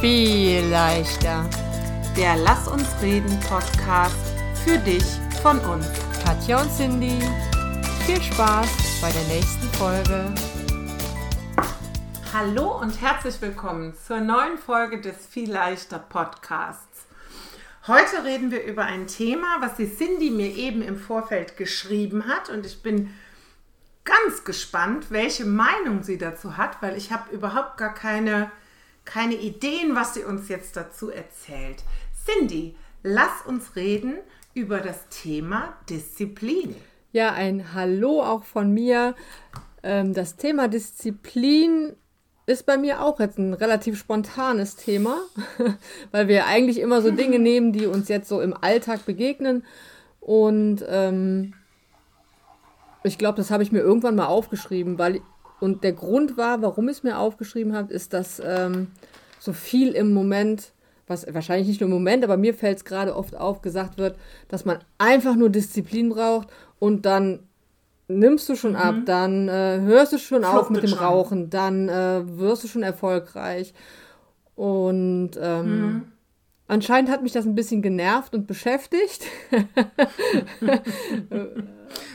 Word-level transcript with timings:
viel 0.00 0.64
leichter. 0.66 1.48
Der 2.16 2.36
Lass 2.36 2.68
uns 2.68 2.86
reden 3.02 3.36
Podcast 3.40 4.14
für 4.64 4.78
dich 4.78 5.02
von 5.42 5.58
uns. 5.58 5.86
Katja 6.24 6.62
und 6.62 6.70
Cindy, 6.70 7.18
viel 8.06 8.22
Spaß 8.22 9.00
bei 9.00 9.10
der 9.10 9.24
nächsten 9.24 9.66
Folge. 9.76 10.32
Hallo 12.32 12.80
und 12.80 13.00
herzlich 13.00 13.40
willkommen 13.42 13.92
zur 14.06 14.20
neuen 14.20 14.56
Folge 14.56 15.00
des 15.00 15.26
Viel 15.26 15.50
leichter 15.50 15.98
Podcasts. 15.98 17.06
Heute 17.88 18.22
reden 18.22 18.52
wir 18.52 18.62
über 18.62 18.84
ein 18.84 19.08
Thema, 19.08 19.56
was 19.60 19.74
die 19.74 19.92
Cindy 19.92 20.30
mir 20.30 20.54
eben 20.54 20.80
im 20.80 20.96
Vorfeld 20.96 21.56
geschrieben 21.56 22.28
hat 22.28 22.50
und 22.50 22.64
ich 22.64 22.84
bin 22.84 23.12
ganz 24.04 24.44
gespannt, 24.44 25.06
welche 25.10 25.44
Meinung 25.44 26.04
sie 26.04 26.18
dazu 26.18 26.56
hat, 26.56 26.80
weil 26.82 26.96
ich 26.96 27.10
habe 27.10 27.34
überhaupt 27.34 27.78
gar 27.78 27.94
keine, 27.94 28.52
keine 29.08 29.36
Ideen, 29.36 29.94
was 29.94 30.14
sie 30.14 30.22
uns 30.22 30.48
jetzt 30.48 30.76
dazu 30.76 31.10
erzählt. 31.10 31.82
Cindy, 32.26 32.76
lass 33.02 33.46
uns 33.46 33.74
reden 33.74 34.18
über 34.52 34.80
das 34.80 35.08
Thema 35.08 35.74
Disziplin. 35.88 36.76
Ja, 37.12 37.32
ein 37.32 37.72
Hallo 37.72 38.22
auch 38.22 38.44
von 38.44 38.70
mir. 38.70 39.14
Ähm, 39.82 40.12
das 40.12 40.36
Thema 40.36 40.68
Disziplin 40.68 41.96
ist 42.44 42.66
bei 42.66 42.76
mir 42.76 43.02
auch 43.02 43.18
jetzt 43.18 43.38
ein 43.38 43.54
relativ 43.54 43.98
spontanes 43.98 44.76
Thema, 44.76 45.16
weil 46.10 46.28
wir 46.28 46.46
eigentlich 46.46 46.78
immer 46.78 47.00
so 47.00 47.10
Dinge 47.10 47.38
nehmen, 47.38 47.72
die 47.72 47.86
uns 47.86 48.08
jetzt 48.08 48.28
so 48.28 48.42
im 48.42 48.54
Alltag 48.54 49.06
begegnen. 49.06 49.64
Und 50.20 50.84
ähm, 50.86 51.54
ich 53.04 53.16
glaube, 53.16 53.36
das 53.36 53.50
habe 53.50 53.62
ich 53.62 53.72
mir 53.72 53.80
irgendwann 53.80 54.16
mal 54.16 54.26
aufgeschrieben, 54.26 54.98
weil 54.98 55.22
und 55.60 55.84
der 55.84 55.92
Grund 55.92 56.36
war, 56.36 56.62
warum 56.62 56.88
ich 56.88 56.98
es 56.98 57.02
mir 57.02 57.18
aufgeschrieben 57.18 57.74
habe, 57.74 57.92
ist, 57.92 58.12
dass 58.12 58.40
ähm, 58.44 58.88
so 59.38 59.52
viel 59.52 59.92
im 59.92 60.12
Moment, 60.12 60.72
was 61.06 61.26
wahrscheinlich 61.32 61.68
nicht 61.68 61.80
nur 61.80 61.88
im 61.88 61.94
Moment, 61.94 62.24
aber 62.24 62.36
mir 62.36 62.54
fällt 62.54 62.78
es 62.78 62.84
gerade 62.84 63.16
oft 63.16 63.36
auf, 63.36 63.62
gesagt 63.62 63.98
wird, 63.98 64.16
dass 64.48 64.64
man 64.64 64.78
einfach 64.98 65.34
nur 65.34 65.50
Disziplin 65.50 66.10
braucht 66.10 66.48
und 66.78 67.06
dann 67.06 67.40
nimmst 68.08 68.48
du 68.48 68.56
schon 68.56 68.72
mhm. 68.72 68.76
ab, 68.76 68.94
dann 69.04 69.48
äh, 69.48 69.80
hörst 69.82 70.12
du 70.12 70.18
schon 70.18 70.42
Flugtet 70.42 70.60
auf 70.60 70.70
mit 70.70 70.82
dem 70.82 70.90
schon. 70.90 70.98
Rauchen, 70.98 71.50
dann 71.50 71.88
äh, 71.88 72.22
wirst 72.38 72.64
du 72.64 72.68
schon 72.68 72.82
erfolgreich. 72.82 73.74
Und 74.56 75.32
ähm, 75.40 75.80
mhm. 75.80 76.12
Anscheinend 76.68 77.10
hat 77.10 77.22
mich 77.22 77.32
das 77.32 77.44
ein 77.46 77.54
bisschen 77.54 77.82
genervt 77.82 78.34
und 78.34 78.46
beschäftigt. 78.46 79.24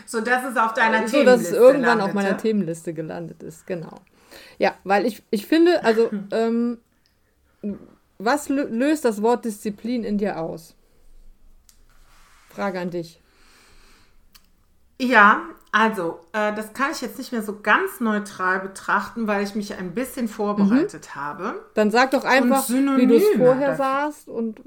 so 0.06 0.22
dass 0.22 0.46
es 0.46 0.58
auf 0.58 0.74
deiner 0.74 1.08
so, 1.08 1.18
Themenliste 1.18 1.24
dass 1.26 1.42
es 1.42 1.52
irgendwann 1.52 1.98
landete. 1.98 2.06
auf 2.06 2.14
meiner 2.14 2.38
Themenliste 2.38 2.94
gelandet 2.94 3.44
ist, 3.44 3.68
genau. 3.68 3.96
Ja, 4.58 4.76
weil 4.84 5.06
ich, 5.06 5.24
ich 5.32 5.46
finde, 5.46 5.84
also 5.84 6.10
ähm, 6.32 6.78
was 8.18 8.50
löst 8.50 9.06
das 9.06 9.22
Wort 9.22 9.46
Disziplin 9.46 10.04
in 10.04 10.18
dir 10.18 10.40
aus? 10.40 10.76
Frage 12.50 12.80
an 12.80 12.92
dich. 12.92 13.23
Ja, 15.00 15.42
also, 15.72 16.20
äh, 16.34 16.54
das 16.54 16.74
kann 16.74 16.92
ich 16.92 17.02
jetzt 17.02 17.18
nicht 17.18 17.32
mehr 17.32 17.42
so 17.42 17.60
ganz 17.62 18.00
neutral 18.00 18.60
betrachten, 18.60 19.26
weil 19.26 19.44
ich 19.44 19.56
mich 19.56 19.76
ein 19.76 19.96
bisschen 19.96 20.28
vorbereitet 20.28 21.10
mhm. 21.10 21.20
habe. 21.20 21.66
Dann 21.74 21.90
sag 21.90 22.12
doch 22.12 22.24
einfach, 22.24 22.70
wie 22.70 23.08
du 23.08 23.16
es 23.16 23.38
vorher 23.38 23.76
sahst 23.76 24.28
und. 24.28 24.62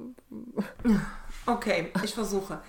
Okay, 1.48 1.92
ich 2.02 2.12
versuche. 2.12 2.60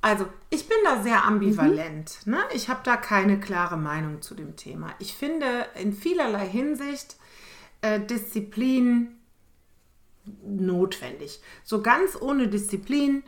Also, 0.00 0.26
ich 0.50 0.68
bin 0.68 0.78
da 0.82 1.04
sehr 1.04 1.24
ambivalent. 1.24 2.18
Mhm. 2.24 2.32
Ne? 2.32 2.38
Ich 2.52 2.68
habe 2.68 2.80
da 2.82 2.96
keine 2.96 3.38
klare 3.38 3.76
Meinung 3.76 4.22
zu 4.22 4.34
dem 4.34 4.56
Thema. 4.56 4.88
Ich 4.98 5.14
finde 5.14 5.46
in 5.80 5.92
vielerlei 5.92 6.44
Hinsicht 6.44 7.14
äh, 7.80 8.00
Disziplin 8.00 9.16
notwendig. 10.44 11.40
So 11.62 11.80
ganz 11.80 12.20
ohne 12.20 12.48
Disziplin 12.48 13.22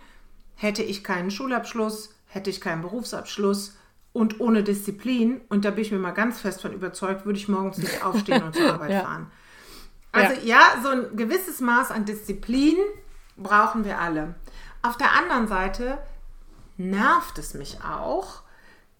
hätte 0.56 0.82
ich 0.82 1.04
keinen 1.04 1.30
Schulabschluss, 1.30 2.14
hätte 2.30 2.48
ich 2.48 2.60
keinen 2.60 2.82
Berufsabschluss 2.82 3.76
und 4.12 4.40
ohne 4.40 4.62
Disziplin, 4.62 5.40
und 5.48 5.64
da 5.64 5.70
bin 5.70 5.84
ich 5.84 5.92
mir 5.92 5.98
mal 5.98 6.12
ganz 6.12 6.40
fest 6.40 6.62
von 6.62 6.72
überzeugt, 6.72 7.26
würde 7.26 7.38
ich 7.38 7.48
morgens 7.48 7.78
nicht 7.78 8.04
aufstehen 8.04 8.42
und 8.42 8.54
zur 8.54 8.72
Arbeit 8.72 8.90
ja. 8.90 9.00
fahren. 9.00 9.30
Also 10.12 10.40
ja. 10.42 10.58
ja, 10.76 10.82
so 10.82 10.88
ein 10.88 11.16
gewisses 11.16 11.60
Maß 11.60 11.90
an 11.90 12.04
Disziplin 12.04 12.76
brauchen 13.36 13.84
wir 13.84 13.98
alle. 13.98 14.34
Auf 14.82 14.96
der 14.96 15.12
anderen 15.12 15.46
Seite 15.46 15.98
nervt 16.76 17.38
es 17.38 17.54
mich 17.54 17.78
auch, 17.84 18.42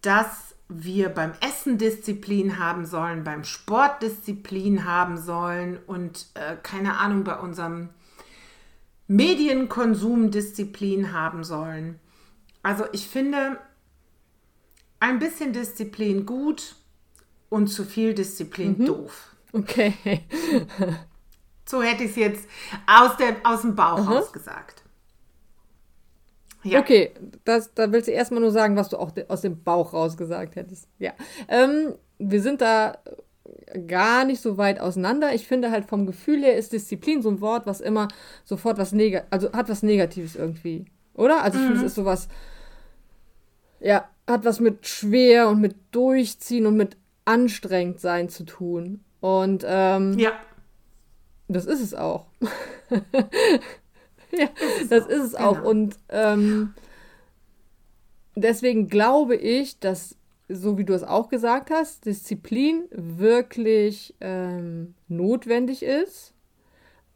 dass 0.01 0.55
wir 0.69 1.09
beim 1.09 1.33
Essen 1.41 1.77
Disziplin 1.77 2.57
haben 2.59 2.85
sollen, 2.85 3.23
beim 3.23 3.43
Sport 3.43 4.01
Disziplin 4.01 4.85
haben 4.85 5.17
sollen 5.17 5.77
und 5.85 6.27
äh, 6.35 6.55
keine 6.63 6.97
Ahnung, 6.97 7.23
bei 7.23 7.37
unserem 7.37 7.89
Medienkonsum 9.07 10.31
Disziplin 10.31 11.11
haben 11.11 11.43
sollen. 11.43 11.99
Also 12.63 12.85
ich 12.91 13.07
finde 13.07 13.57
ein 14.99 15.19
bisschen 15.19 15.53
Disziplin 15.53 16.25
gut 16.25 16.75
und 17.49 17.67
zu 17.67 17.83
viel 17.83 18.13
Disziplin 18.13 18.77
mhm. 18.77 18.85
doof. 18.85 19.35
Okay. 19.53 19.93
so 21.65 21.81
hätte 21.81 22.03
ich 22.03 22.11
es 22.11 22.15
jetzt 22.15 22.47
aus, 22.87 23.17
der, 23.17 23.37
aus 23.43 23.61
dem 23.61 23.75
Bauch 23.75 23.99
Aha. 23.99 24.13
raus 24.13 24.31
gesagt. 24.31 24.83
Ja. 26.63 26.79
Okay, 26.79 27.11
das, 27.43 27.73
da 27.73 27.91
willst 27.91 28.07
du 28.07 28.11
erstmal 28.11 28.41
nur 28.41 28.51
sagen, 28.51 28.75
was 28.75 28.89
du 28.89 28.97
auch 28.97 29.11
aus 29.27 29.41
dem 29.41 29.63
Bauch 29.63 29.93
raus 29.93 30.15
gesagt 30.15 30.55
hättest. 30.55 30.87
Ja. 30.99 31.13
Ähm, 31.47 31.95
wir 32.19 32.41
sind 32.41 32.61
da 32.61 32.99
gar 33.87 34.25
nicht 34.25 34.41
so 34.41 34.57
weit 34.57 34.79
auseinander. 34.79 35.33
Ich 35.33 35.47
finde 35.47 35.71
halt 35.71 35.85
vom 35.85 36.05
Gefühl 36.05 36.41
her 36.43 36.55
ist 36.55 36.73
Disziplin 36.73 37.21
so 37.21 37.29
ein 37.29 37.41
Wort, 37.41 37.65
was 37.65 37.81
immer 37.81 38.07
sofort 38.43 38.77
was 38.77 38.91
Negatives, 38.91 39.31
also 39.31 39.51
hat 39.53 39.69
was 39.69 39.81
Negatives 39.81 40.35
irgendwie. 40.35 40.85
Oder? 41.15 41.43
Also 41.43 41.57
ich 41.57 41.63
mhm. 41.63 41.67
finde, 41.69 41.85
es 41.85 41.87
ist 41.87 41.95
sowas, 41.95 42.27
ja, 43.81 44.09
hat 44.27 44.45
was 44.45 44.59
mit 44.59 44.87
schwer 44.87 45.49
und 45.49 45.59
mit 45.59 45.75
durchziehen 45.91 46.65
und 46.65 46.77
mit 46.77 46.97
anstrengend 47.25 47.99
sein 47.99 48.29
zu 48.29 48.45
tun. 48.45 49.03
Und 49.19 49.63
ähm, 49.67 50.17
ja. 50.17 50.31
Das 51.47 51.65
ist 51.65 51.81
es 51.81 51.93
auch. 51.93 52.27
ja, 54.31 54.47
ist 54.81 54.91
das 54.91 55.03
auch. 55.03 55.09
ist 55.09 55.23
es 55.23 55.33
genau. 55.33 55.49
auch. 55.49 55.63
Und 55.63 55.97
ähm, 56.09 56.73
deswegen 58.35 58.87
glaube 58.87 59.35
ich, 59.35 59.79
dass, 59.79 60.15
so 60.47 60.77
wie 60.77 60.85
du 60.85 60.93
es 60.93 61.03
auch 61.03 61.29
gesagt 61.29 61.69
hast, 61.69 62.05
Disziplin 62.05 62.85
wirklich 62.91 64.15
ähm, 64.21 64.95
notwendig 65.09 65.83
ist, 65.83 66.33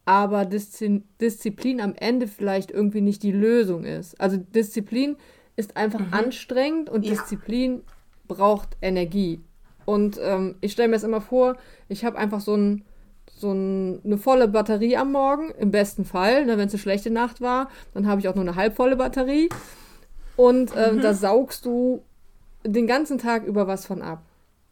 aber 0.03 0.45
Disziplin 0.45 1.81
am 1.81 1.95
Ende 1.95 2.27
vielleicht 2.27 2.71
irgendwie 2.71 3.01
nicht 3.01 3.23
die 3.23 3.31
Lösung 3.31 3.85
ist. 3.85 4.19
Also 4.19 4.37
Disziplin 4.37 5.15
ist 5.55 5.77
einfach 5.77 5.99
mhm. 5.99 6.13
anstrengend 6.13 6.89
und 6.89 7.05
ja. 7.05 7.11
Disziplin 7.11 7.83
braucht 8.27 8.77
Energie. 8.81 9.41
Und 9.85 10.19
ähm, 10.21 10.55
ich 10.61 10.71
stelle 10.71 10.89
mir 10.89 10.95
das 10.95 11.03
immer 11.03 11.21
vor, 11.21 11.57
ich 11.87 12.03
habe 12.03 12.17
einfach 12.17 12.41
so, 12.41 12.55
ein, 12.55 12.83
so 13.27 13.51
ein, 13.51 14.01
eine 14.03 14.17
volle 14.17 14.47
Batterie 14.47 14.97
am 14.97 15.11
Morgen, 15.11 15.51
im 15.51 15.71
besten 15.71 16.05
Fall. 16.05 16.45
Ne, 16.45 16.57
Wenn 16.57 16.67
es 16.67 16.73
eine 16.73 16.81
schlechte 16.81 17.11
Nacht 17.11 17.39
war, 17.39 17.69
dann 17.93 18.07
habe 18.07 18.19
ich 18.19 18.27
auch 18.27 18.35
nur 18.35 18.43
eine 18.43 18.55
halbvolle 18.55 18.95
Batterie. 18.95 19.49
Und 20.35 20.73
ähm, 20.75 20.97
mhm. 20.97 21.01
da 21.01 21.13
saugst 21.13 21.65
du 21.65 22.01
den 22.65 22.87
ganzen 22.87 23.19
Tag 23.19 23.45
über 23.45 23.67
was 23.67 23.85
von 23.85 24.01
ab. 24.01 24.23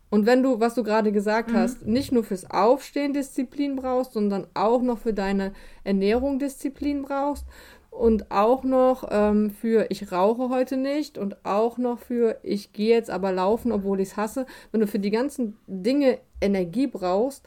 Und 0.09 0.25
wenn 0.27 0.43
du, 0.43 0.59
was 0.59 0.75
du 0.75 0.83
gerade 0.83 1.11
gesagt 1.11 1.51
mhm. 1.51 1.57
hast, 1.57 1.85
nicht 1.87 2.11
nur 2.11 2.23
fürs 2.23 2.49
Aufstehen 2.49 3.13
Disziplin 3.13 3.75
brauchst, 3.75 4.13
sondern 4.13 4.47
auch 4.53 4.81
noch 4.81 4.99
für 4.99 5.13
deine 5.13 5.53
Ernährung 5.83 6.37
Disziplin 6.37 7.03
brauchst, 7.03 7.45
und 7.93 8.31
auch 8.31 8.63
noch 8.63 9.07
ähm, 9.11 9.51
für 9.51 9.85
ich 9.89 10.11
rauche 10.11 10.49
heute 10.49 10.77
nicht 10.77 11.17
und 11.17 11.45
auch 11.45 11.77
noch 11.77 11.99
für 11.99 12.37
ich 12.41 12.73
gehe 12.73 12.95
jetzt 12.95 13.09
aber 13.09 13.31
laufen, 13.31 13.71
obwohl 13.71 13.99
ich 13.99 14.09
es 14.09 14.17
hasse. 14.17 14.45
Wenn 14.71 14.81
du 14.81 14.87
für 14.87 14.99
die 14.99 15.11
ganzen 15.11 15.57
Dinge 15.67 16.17
Energie 16.41 16.87
brauchst, 16.87 17.45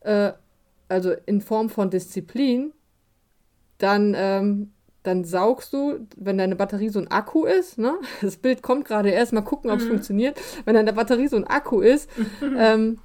äh, 0.00 0.32
also 0.88 1.12
in 1.26 1.40
Form 1.40 1.68
von 1.68 1.90
Disziplin, 1.90 2.72
dann, 3.78 4.14
ähm, 4.16 4.72
dann 5.02 5.24
saugst 5.24 5.72
du, 5.72 6.06
wenn 6.16 6.38
deine 6.38 6.56
Batterie 6.56 6.88
so 6.88 7.00
ein 7.00 7.10
Akku 7.10 7.44
ist, 7.44 7.78
ne? 7.78 7.94
das 8.22 8.36
Bild 8.36 8.62
kommt 8.62 8.84
gerade 8.84 9.10
erst, 9.10 9.32
mal 9.32 9.42
gucken, 9.42 9.70
ob 9.70 9.78
es 9.78 9.84
mhm. 9.84 9.90
funktioniert. 9.90 10.40
Wenn 10.64 10.74
deine 10.74 10.92
Batterie 10.92 11.28
so 11.28 11.36
ein 11.36 11.46
Akku 11.46 11.80
ist, 11.80 12.08
ähm, 12.56 12.98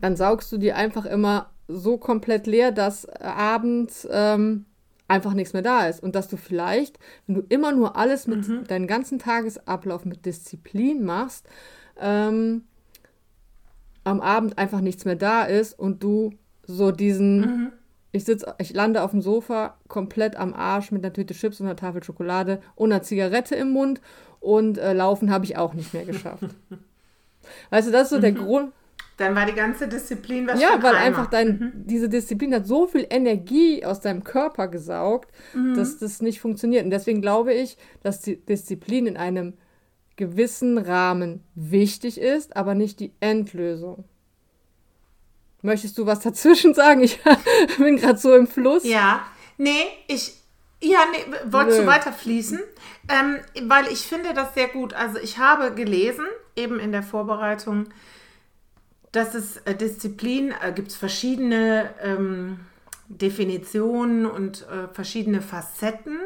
dann 0.00 0.16
saugst 0.16 0.52
du 0.52 0.58
die 0.58 0.72
einfach 0.72 1.06
immer 1.06 1.50
so 1.66 1.98
komplett 1.98 2.46
leer, 2.46 2.72
dass 2.72 3.06
abends 3.20 4.06
ähm, 4.10 4.66
einfach 5.14 5.32
nichts 5.32 5.52
mehr 5.52 5.62
da 5.62 5.86
ist. 5.86 6.02
Und 6.02 6.14
dass 6.16 6.28
du 6.28 6.36
vielleicht, 6.36 6.98
wenn 7.26 7.36
du 7.36 7.42
immer 7.48 7.72
nur 7.72 7.96
alles 7.96 8.26
mit 8.26 8.46
mhm. 8.46 8.64
deinem 8.64 8.86
ganzen 8.86 9.18
Tagesablauf 9.18 10.04
mit 10.04 10.26
Disziplin 10.26 11.04
machst, 11.04 11.46
ähm, 12.00 12.64
am 14.02 14.20
Abend 14.20 14.58
einfach 14.58 14.80
nichts 14.80 15.04
mehr 15.04 15.16
da 15.16 15.44
ist 15.44 15.78
und 15.78 16.02
du 16.02 16.32
so 16.66 16.90
diesen, 16.90 17.40
mhm. 17.40 17.72
ich 18.10 18.24
sitze, 18.24 18.54
ich 18.58 18.74
lande 18.74 19.02
auf 19.02 19.12
dem 19.12 19.22
Sofa 19.22 19.78
komplett 19.88 20.36
am 20.36 20.52
Arsch 20.52 20.90
mit 20.90 21.04
einer 21.04 21.12
Tüte 21.12 21.32
Chips 21.32 21.60
und 21.60 21.66
einer 21.66 21.76
Tafel 21.76 22.02
Schokolade 22.02 22.60
und 22.74 22.92
einer 22.92 23.02
Zigarette 23.02 23.54
im 23.54 23.70
Mund 23.70 24.00
und 24.40 24.78
äh, 24.78 24.92
laufen 24.92 25.30
habe 25.30 25.44
ich 25.44 25.56
auch 25.56 25.74
nicht 25.74 25.94
mehr 25.94 26.04
geschafft. 26.04 26.42
weißt 27.70 27.88
du, 27.88 27.92
das 27.92 28.04
ist 28.04 28.10
so 28.10 28.16
mhm. 28.16 28.22
der 28.22 28.32
Grund. 28.32 28.72
Dann 29.16 29.36
war 29.36 29.46
die 29.46 29.52
ganze 29.52 29.86
Disziplin 29.86 30.48
was 30.48 30.60
Ja, 30.60 30.82
weil 30.82 30.96
einfach 30.96 31.26
dein, 31.26 31.72
diese 31.86 32.08
Disziplin 32.08 32.52
hat 32.54 32.66
so 32.66 32.88
viel 32.88 33.06
Energie 33.08 33.84
aus 33.84 34.00
deinem 34.00 34.24
Körper 34.24 34.66
gesaugt, 34.66 35.30
dass 35.76 35.98
das 35.98 36.20
nicht 36.20 36.40
funktioniert. 36.40 36.84
Und 36.84 36.90
deswegen 36.90 37.20
glaube 37.20 37.54
ich, 37.54 37.76
dass 38.02 38.20
die 38.20 38.44
Disziplin 38.44 39.06
in 39.06 39.16
einem 39.16 39.54
gewissen 40.16 40.78
Rahmen 40.78 41.44
wichtig 41.54 42.20
ist, 42.20 42.56
aber 42.56 42.74
nicht 42.74 43.00
die 43.00 43.12
Endlösung. 43.20 44.04
Möchtest 45.62 45.96
du 45.98 46.06
was 46.06 46.20
dazwischen 46.20 46.74
sagen? 46.74 47.02
Ich 47.02 47.20
bin 47.78 47.96
gerade 47.96 48.18
so 48.18 48.34
im 48.34 48.46
Fluss. 48.46 48.84
Ja, 48.84 49.26
nee, 49.56 49.86
ich. 50.08 50.34
Ja, 50.82 50.98
nee, 51.10 51.34
wolltest 51.46 51.78
du 51.78 51.86
weiterfließen? 51.86 52.60
Ähm, 53.08 53.38
weil 53.68 53.86
ich 53.90 54.00
finde 54.00 54.34
das 54.34 54.52
sehr 54.52 54.68
gut. 54.68 54.92
Also 54.92 55.18
ich 55.18 55.38
habe 55.38 55.72
gelesen, 55.72 56.26
eben 56.56 56.78
in 56.78 56.92
der 56.92 57.02
Vorbereitung, 57.02 57.88
dass 59.14 59.34
es 59.34 59.58
äh, 59.58 59.74
Disziplin, 59.74 60.52
äh, 60.60 60.72
gibt 60.72 60.88
es 60.88 60.96
verschiedene 60.96 61.90
ähm, 62.02 62.58
Definitionen 63.08 64.26
und 64.26 64.66
äh, 64.68 64.88
verschiedene 64.92 65.40
Facetten. 65.40 66.18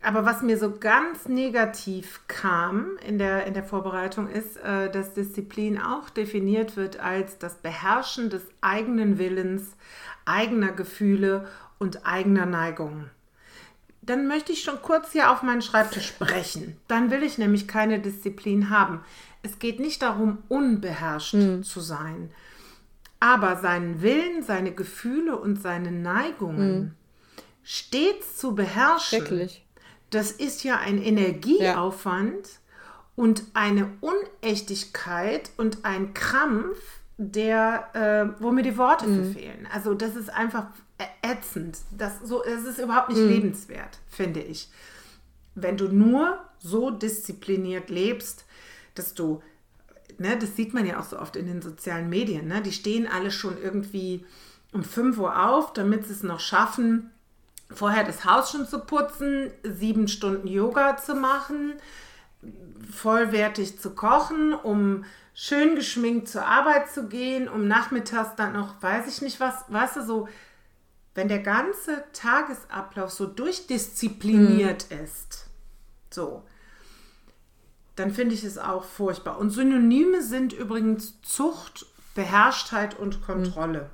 Aber 0.00 0.24
was 0.24 0.42
mir 0.42 0.56
so 0.56 0.70
ganz 0.78 1.26
negativ 1.26 2.20
kam 2.28 2.98
in 3.06 3.18
der, 3.18 3.46
in 3.46 3.54
der 3.54 3.64
Vorbereitung 3.64 4.28
ist, 4.28 4.56
äh, 4.58 4.90
dass 4.90 5.12
Disziplin 5.12 5.78
auch 5.78 6.08
definiert 6.08 6.76
wird 6.76 6.98
als 7.00 7.38
das 7.38 7.56
Beherrschen 7.56 8.30
des 8.30 8.42
eigenen 8.60 9.18
Willens, 9.18 9.76
eigener 10.24 10.72
Gefühle 10.72 11.46
und 11.78 12.06
eigener 12.06 12.46
Neigungen. 12.46 13.10
Dann 14.00 14.26
möchte 14.26 14.52
ich 14.52 14.62
schon 14.62 14.80
kurz 14.80 15.12
hier 15.12 15.30
auf 15.30 15.42
meinen 15.42 15.60
Schreibtisch 15.60 16.14
brechen. 16.18 16.78
Dann 16.86 17.10
will 17.10 17.22
ich 17.22 17.36
nämlich 17.36 17.68
keine 17.68 17.98
Disziplin 17.98 18.70
haben. 18.70 19.04
Es 19.42 19.58
geht 19.58 19.80
nicht 19.80 20.02
darum, 20.02 20.38
unbeherrscht 20.48 21.36
zu 21.62 21.80
sein, 21.80 22.30
aber 23.20 23.56
seinen 23.56 24.02
Willen, 24.02 24.42
seine 24.42 24.72
Gefühle 24.72 25.36
und 25.36 25.60
seine 25.60 25.90
Neigungen 25.92 26.94
stets 27.62 28.36
zu 28.36 28.54
beherrschen 28.54 29.20
Schrecklich. 29.20 29.66
das 30.10 30.30
ist 30.30 30.64
ja 30.64 30.78
ein 30.78 31.02
Energieaufwand 31.02 32.48
und 33.16 33.42
eine 33.52 33.90
Unechtigkeit 34.00 35.50
und 35.56 35.84
ein 35.84 36.14
Krampf, 36.14 36.78
der, 37.16 37.88
äh, 38.38 38.42
wo 38.42 38.52
mir 38.52 38.62
die 38.62 38.78
Worte 38.78 39.04
für 39.06 39.24
fehlen. 39.24 39.68
Also 39.72 39.94
das 39.94 40.14
ist 40.14 40.30
einfach 40.30 40.66
ätzend. 41.22 41.78
Das, 41.90 42.20
so, 42.22 42.44
es 42.44 42.64
ist 42.64 42.78
überhaupt 42.78 43.08
nicht 43.08 43.18
lebenswert, 43.20 43.98
finde 44.08 44.40
ich. 44.40 44.70
Wenn 45.54 45.76
du 45.76 45.88
nur 45.88 46.38
so 46.58 46.90
diszipliniert 46.90 47.90
lebst, 47.90 48.44
dass 48.98 49.14
du, 49.14 49.42
ne, 50.18 50.36
das 50.38 50.56
sieht 50.56 50.74
man 50.74 50.86
ja 50.86 50.98
auch 51.00 51.04
so 51.04 51.18
oft 51.18 51.36
in 51.36 51.46
den 51.46 51.62
sozialen 51.62 52.08
Medien, 52.08 52.48
ne, 52.48 52.62
die 52.62 52.72
stehen 52.72 53.06
alle 53.06 53.30
schon 53.30 53.60
irgendwie 53.60 54.24
um 54.72 54.84
5 54.84 55.18
Uhr 55.18 55.48
auf, 55.48 55.72
damit 55.72 56.06
sie 56.06 56.12
es 56.12 56.22
noch 56.22 56.40
schaffen, 56.40 57.10
vorher 57.70 58.04
das 58.04 58.24
Haus 58.24 58.50
schon 58.50 58.66
zu 58.66 58.80
putzen, 58.80 59.50
sieben 59.62 60.08
Stunden 60.08 60.46
Yoga 60.46 60.96
zu 60.96 61.14
machen, 61.14 61.74
vollwertig 62.90 63.78
zu 63.78 63.90
kochen, 63.90 64.54
um 64.54 65.04
schön 65.34 65.76
geschminkt 65.76 66.28
zur 66.28 66.44
Arbeit 66.44 66.90
zu 66.90 67.08
gehen, 67.08 67.48
um 67.48 67.68
nachmittags 67.68 68.34
dann 68.36 68.54
noch, 68.54 68.82
weiß 68.82 69.06
ich 69.08 69.22
nicht 69.22 69.40
was, 69.40 69.64
weißt 69.68 69.96
du, 69.96 70.04
so, 70.04 70.28
wenn 71.14 71.28
der 71.28 71.40
ganze 71.40 72.04
Tagesablauf 72.12 73.10
so 73.10 73.26
durchdiszipliniert 73.26 74.86
ist, 75.04 75.46
so, 76.10 76.42
dann 77.98 78.12
finde 78.12 78.34
ich 78.34 78.44
es 78.44 78.58
auch 78.58 78.84
furchtbar. 78.84 79.38
Und 79.38 79.50
Synonyme 79.50 80.22
sind 80.22 80.52
übrigens 80.52 81.20
Zucht, 81.22 81.86
Beherrschtheit 82.14 82.98
und 82.98 83.22
Kontrolle. 83.22 83.90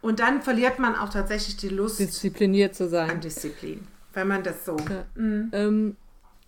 Und 0.00 0.20
dann 0.20 0.42
verliert 0.42 0.78
man 0.78 0.94
auch 0.94 1.08
tatsächlich 1.08 1.56
die 1.56 1.68
Lust 1.68 1.98
Diszipliniert 1.98 2.74
zu 2.74 2.84
an 2.84 2.90
sein. 2.90 3.20
Disziplin, 3.20 3.86
wenn 4.12 4.28
man 4.28 4.42
das 4.42 4.64
so. 4.64 4.76
Ähm, 5.16 5.96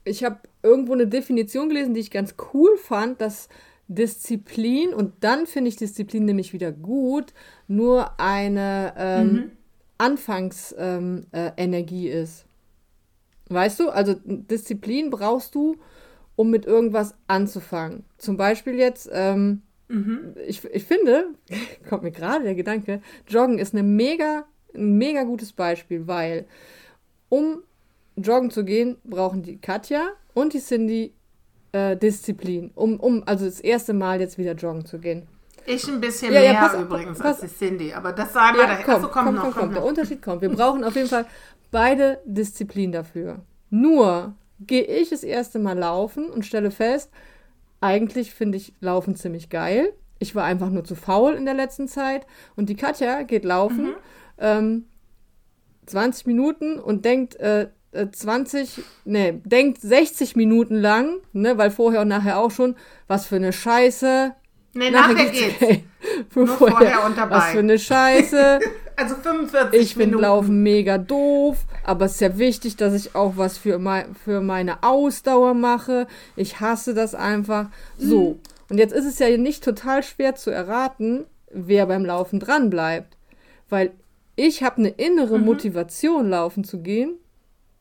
ich 0.04 0.24
habe 0.24 0.38
irgendwo 0.62 0.92
eine 0.92 1.06
Definition 1.06 1.68
gelesen, 1.68 1.94
die 1.94 2.00
ich 2.00 2.10
ganz 2.10 2.34
cool 2.52 2.76
fand, 2.76 3.20
dass 3.20 3.48
Disziplin, 3.88 4.92
und 4.92 5.14
dann 5.20 5.46
finde 5.46 5.68
ich 5.68 5.76
Disziplin 5.76 6.24
nämlich 6.24 6.52
wieder 6.52 6.72
gut, 6.72 7.32
nur 7.66 8.20
eine 8.20 8.92
ähm, 8.96 9.52
Anfangsenergie 9.96 12.08
ähm, 12.08 12.14
äh, 12.14 12.22
ist. 12.22 12.44
Weißt 13.48 13.80
du, 13.80 13.88
also 13.88 14.14
Disziplin 14.24 15.10
brauchst 15.10 15.54
du, 15.54 15.76
um 16.38 16.50
mit 16.50 16.66
irgendwas 16.66 17.14
anzufangen. 17.26 18.04
Zum 18.16 18.36
Beispiel 18.36 18.74
jetzt, 18.76 19.10
ähm, 19.12 19.62
ich, 20.46 20.64
ich 20.66 20.84
finde, 20.84 21.30
kommt 21.88 22.04
mir 22.04 22.12
gerade 22.12 22.44
der 22.44 22.54
Gedanke, 22.54 23.02
Joggen 23.26 23.58
ist 23.58 23.74
eine 23.74 23.82
mega, 23.82 24.44
ein 24.72 24.98
mega 24.98 25.24
gutes 25.24 25.52
Beispiel, 25.52 26.06
weil 26.06 26.46
um 27.28 27.64
joggen 28.16 28.50
zu 28.52 28.64
gehen, 28.64 28.98
brauchen 29.02 29.42
die 29.42 29.58
Katja 29.60 30.10
und 30.32 30.52
die 30.52 30.60
Cindy 30.60 31.12
äh, 31.72 31.96
Disziplin, 31.96 32.70
um, 32.76 33.00
um 33.00 33.24
also 33.26 33.44
das 33.44 33.58
erste 33.58 33.92
Mal 33.92 34.20
jetzt 34.20 34.38
wieder 34.38 34.52
joggen 34.52 34.86
zu 34.86 35.00
gehen. 35.00 35.26
Ich 35.66 35.88
ein 35.88 36.00
bisschen 36.00 36.32
Ja, 36.32 36.40
ja, 36.40 36.52
mehr 36.52 36.60
pass 36.60 36.74
auf, 36.76 36.82
übrigens 36.82 37.18
pass- 37.18 37.42
als 37.42 37.50
die 37.52 37.58
Cindy, 37.58 37.92
aber 37.92 38.12
das 38.12 38.32
sei 38.32 38.52
mal 38.52 38.58
Ja, 38.60 38.66
dahin. 38.68 38.84
komm, 38.86 39.02
komm, 39.02 39.10
komm, 39.12 39.34
noch, 39.34 39.42
komm, 39.42 39.52
komm 39.54 39.72
der. 39.74 39.84
Unterschied 39.84 40.22
kommt. 40.22 40.40
Wir 40.42 40.50
brauchen 40.50 40.84
auf 40.84 40.94
jeden 40.94 41.08
Fall 41.08 41.26
beide 41.72 42.20
Disziplin 42.24 42.92
dafür. 42.92 43.40
Nur 43.70 44.34
gehe 44.60 44.84
ich 44.84 45.10
das 45.10 45.22
erste 45.22 45.58
Mal 45.58 45.78
laufen 45.78 46.30
und 46.30 46.44
stelle 46.44 46.70
fest, 46.70 47.10
eigentlich 47.80 48.34
finde 48.34 48.58
ich 48.58 48.74
Laufen 48.80 49.14
ziemlich 49.14 49.50
geil. 49.50 49.92
Ich 50.18 50.34
war 50.34 50.44
einfach 50.44 50.70
nur 50.70 50.84
zu 50.84 50.96
faul 50.96 51.34
in 51.34 51.44
der 51.44 51.54
letzten 51.54 51.86
Zeit. 51.86 52.26
Und 52.56 52.68
die 52.68 52.74
Katja 52.74 53.22
geht 53.22 53.44
laufen, 53.44 53.94
ähm, 54.38 54.86
20 55.86 56.26
Minuten 56.26 56.78
und 56.78 57.04
denkt 57.04 57.36
äh, 57.36 57.68
äh, 57.92 58.10
20, 58.10 58.82
nee, 59.04 59.40
denkt 59.44 59.80
60 59.80 60.36
Minuten 60.36 60.76
lang, 60.76 61.20
ne, 61.32 61.56
weil 61.56 61.70
vorher 61.70 62.02
und 62.02 62.08
nachher 62.08 62.38
auch 62.38 62.50
schon, 62.50 62.76
was 63.06 63.26
für 63.26 63.36
eine 63.36 63.52
Scheiße. 63.52 64.34
Nee, 64.74 64.90
nachher 64.90 65.14
gibt's- 65.14 65.58
geht's. 65.58 65.82
Nur 66.34 66.46
vorher 66.46 67.04
und 67.04 67.16
dabei. 67.16 67.36
Was 67.36 67.50
für 67.50 67.58
eine 67.60 67.78
Scheiße. 67.78 68.60
Also 68.98 69.14
45 69.14 69.80
Ich 69.80 69.94
finde. 69.94 70.18
Laufen 70.18 70.64
mega 70.64 70.98
doof, 70.98 71.58
aber 71.84 72.06
es 72.06 72.14
ist 72.14 72.20
ja 72.20 72.36
wichtig, 72.36 72.74
dass 72.74 72.94
ich 72.94 73.14
auch 73.14 73.34
was 73.36 73.56
für, 73.56 73.78
mei 73.78 74.06
für 74.24 74.40
meine 74.40 74.82
Ausdauer 74.82 75.54
mache. 75.54 76.08
Ich 76.34 76.58
hasse 76.58 76.94
das 76.94 77.14
einfach. 77.14 77.66
So. 77.96 78.40
Und 78.68 78.78
jetzt 78.78 78.92
ist 78.92 79.04
es 79.04 79.20
ja 79.20 79.36
nicht 79.36 79.62
total 79.62 80.02
schwer 80.02 80.34
zu 80.34 80.50
erraten, 80.50 81.26
wer 81.52 81.86
beim 81.86 82.04
Laufen 82.04 82.40
dran 82.40 82.70
bleibt. 82.70 83.16
Weil 83.68 83.92
ich 84.34 84.64
habe 84.64 84.78
eine 84.78 84.88
innere 84.88 85.38
Motivation, 85.38 86.28
laufen 86.30 86.64
zu 86.64 86.80
gehen, 86.80 87.18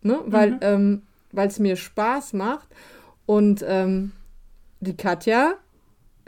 ne? 0.03 0.19
weil 0.27 0.59
ähm, 0.61 1.01
es 1.33 1.57
mir 1.57 1.77
Spaß 1.77 2.33
macht. 2.33 2.67
Und 3.25 3.65
ähm, 3.67 4.11
die 4.81 4.95
Katja 4.95 5.55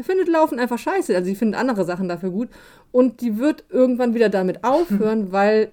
findet 0.03 0.27
Laufen 0.27 0.59
einfach 0.59 0.77
scheiße. 0.77 1.15
Also 1.15 1.25
sie 1.25 1.35
findet 1.35 1.59
andere 1.59 1.85
Sachen 1.85 2.07
dafür 2.07 2.31
gut. 2.31 2.49
Und 2.91 3.21
die 3.21 3.37
wird 3.37 3.65
irgendwann 3.69 4.13
wieder 4.13 4.29
damit 4.29 4.63
aufhören, 4.63 5.31
weil 5.31 5.71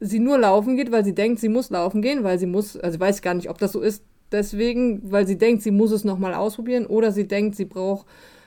sie 0.00 0.18
nur 0.18 0.38
laufen 0.38 0.76
geht, 0.76 0.90
weil 0.92 1.04
sie 1.04 1.14
denkt, 1.14 1.40
sie 1.40 1.48
muss 1.48 1.70
laufen 1.70 2.02
gehen, 2.02 2.24
weil 2.24 2.38
sie 2.38 2.46
muss, 2.46 2.76
also 2.76 2.94
ich 2.94 3.00
weiß 3.00 3.22
gar 3.22 3.34
nicht, 3.34 3.50
ob 3.50 3.58
das 3.58 3.72
so 3.72 3.80
ist, 3.80 4.02
deswegen, 4.32 5.10
weil 5.10 5.26
sie 5.26 5.36
denkt, 5.36 5.62
sie 5.62 5.70
muss 5.70 5.92
es 5.92 6.04
nochmal 6.04 6.34
ausprobieren 6.34 6.86
oder 6.86 7.12
sie 7.12 7.28
denkt, 7.28 7.56
sie 7.56 7.66
braucht 7.66 8.06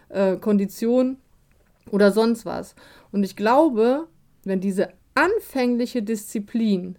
äh, 0.10 0.38
Kondition 0.38 1.18
oder 1.92 2.12
sonst 2.12 2.46
was. 2.46 2.76
Und 3.12 3.24
ich 3.24 3.36
glaube, 3.36 4.08
wenn 4.44 4.62
diese 4.62 4.90
anfängliche 5.16 6.02
Disziplin 6.02 6.98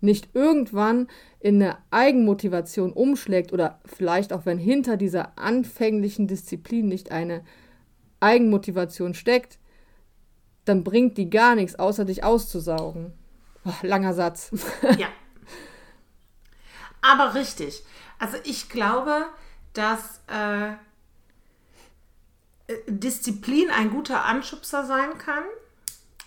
nicht 0.00 0.28
irgendwann 0.34 1.08
in 1.40 1.62
eine 1.62 1.78
Eigenmotivation 1.90 2.92
umschlägt 2.92 3.52
oder 3.52 3.80
vielleicht 3.84 4.32
auch 4.32 4.46
wenn 4.46 4.58
hinter 4.58 4.96
dieser 4.96 5.38
anfänglichen 5.38 6.28
Disziplin 6.28 6.88
nicht 6.88 7.10
eine 7.10 7.44
Eigenmotivation 8.20 9.14
steckt, 9.14 9.58
dann 10.64 10.84
bringt 10.84 11.16
die 11.16 11.30
gar 11.30 11.54
nichts, 11.54 11.78
außer 11.78 12.04
dich 12.04 12.24
auszusaugen. 12.24 13.12
Oh, 13.64 13.72
langer 13.82 14.14
Satz. 14.14 14.50
Ja. 14.98 15.08
Aber 17.00 17.34
richtig. 17.34 17.84
Also 18.18 18.36
ich 18.44 18.68
glaube, 18.68 19.26
dass 19.72 20.20
äh, 20.28 20.72
äh, 22.68 22.76
Disziplin 22.86 23.70
ein 23.70 23.90
guter 23.90 24.24
Anschubser 24.24 24.84
sein 24.84 25.16
kann. 25.18 25.44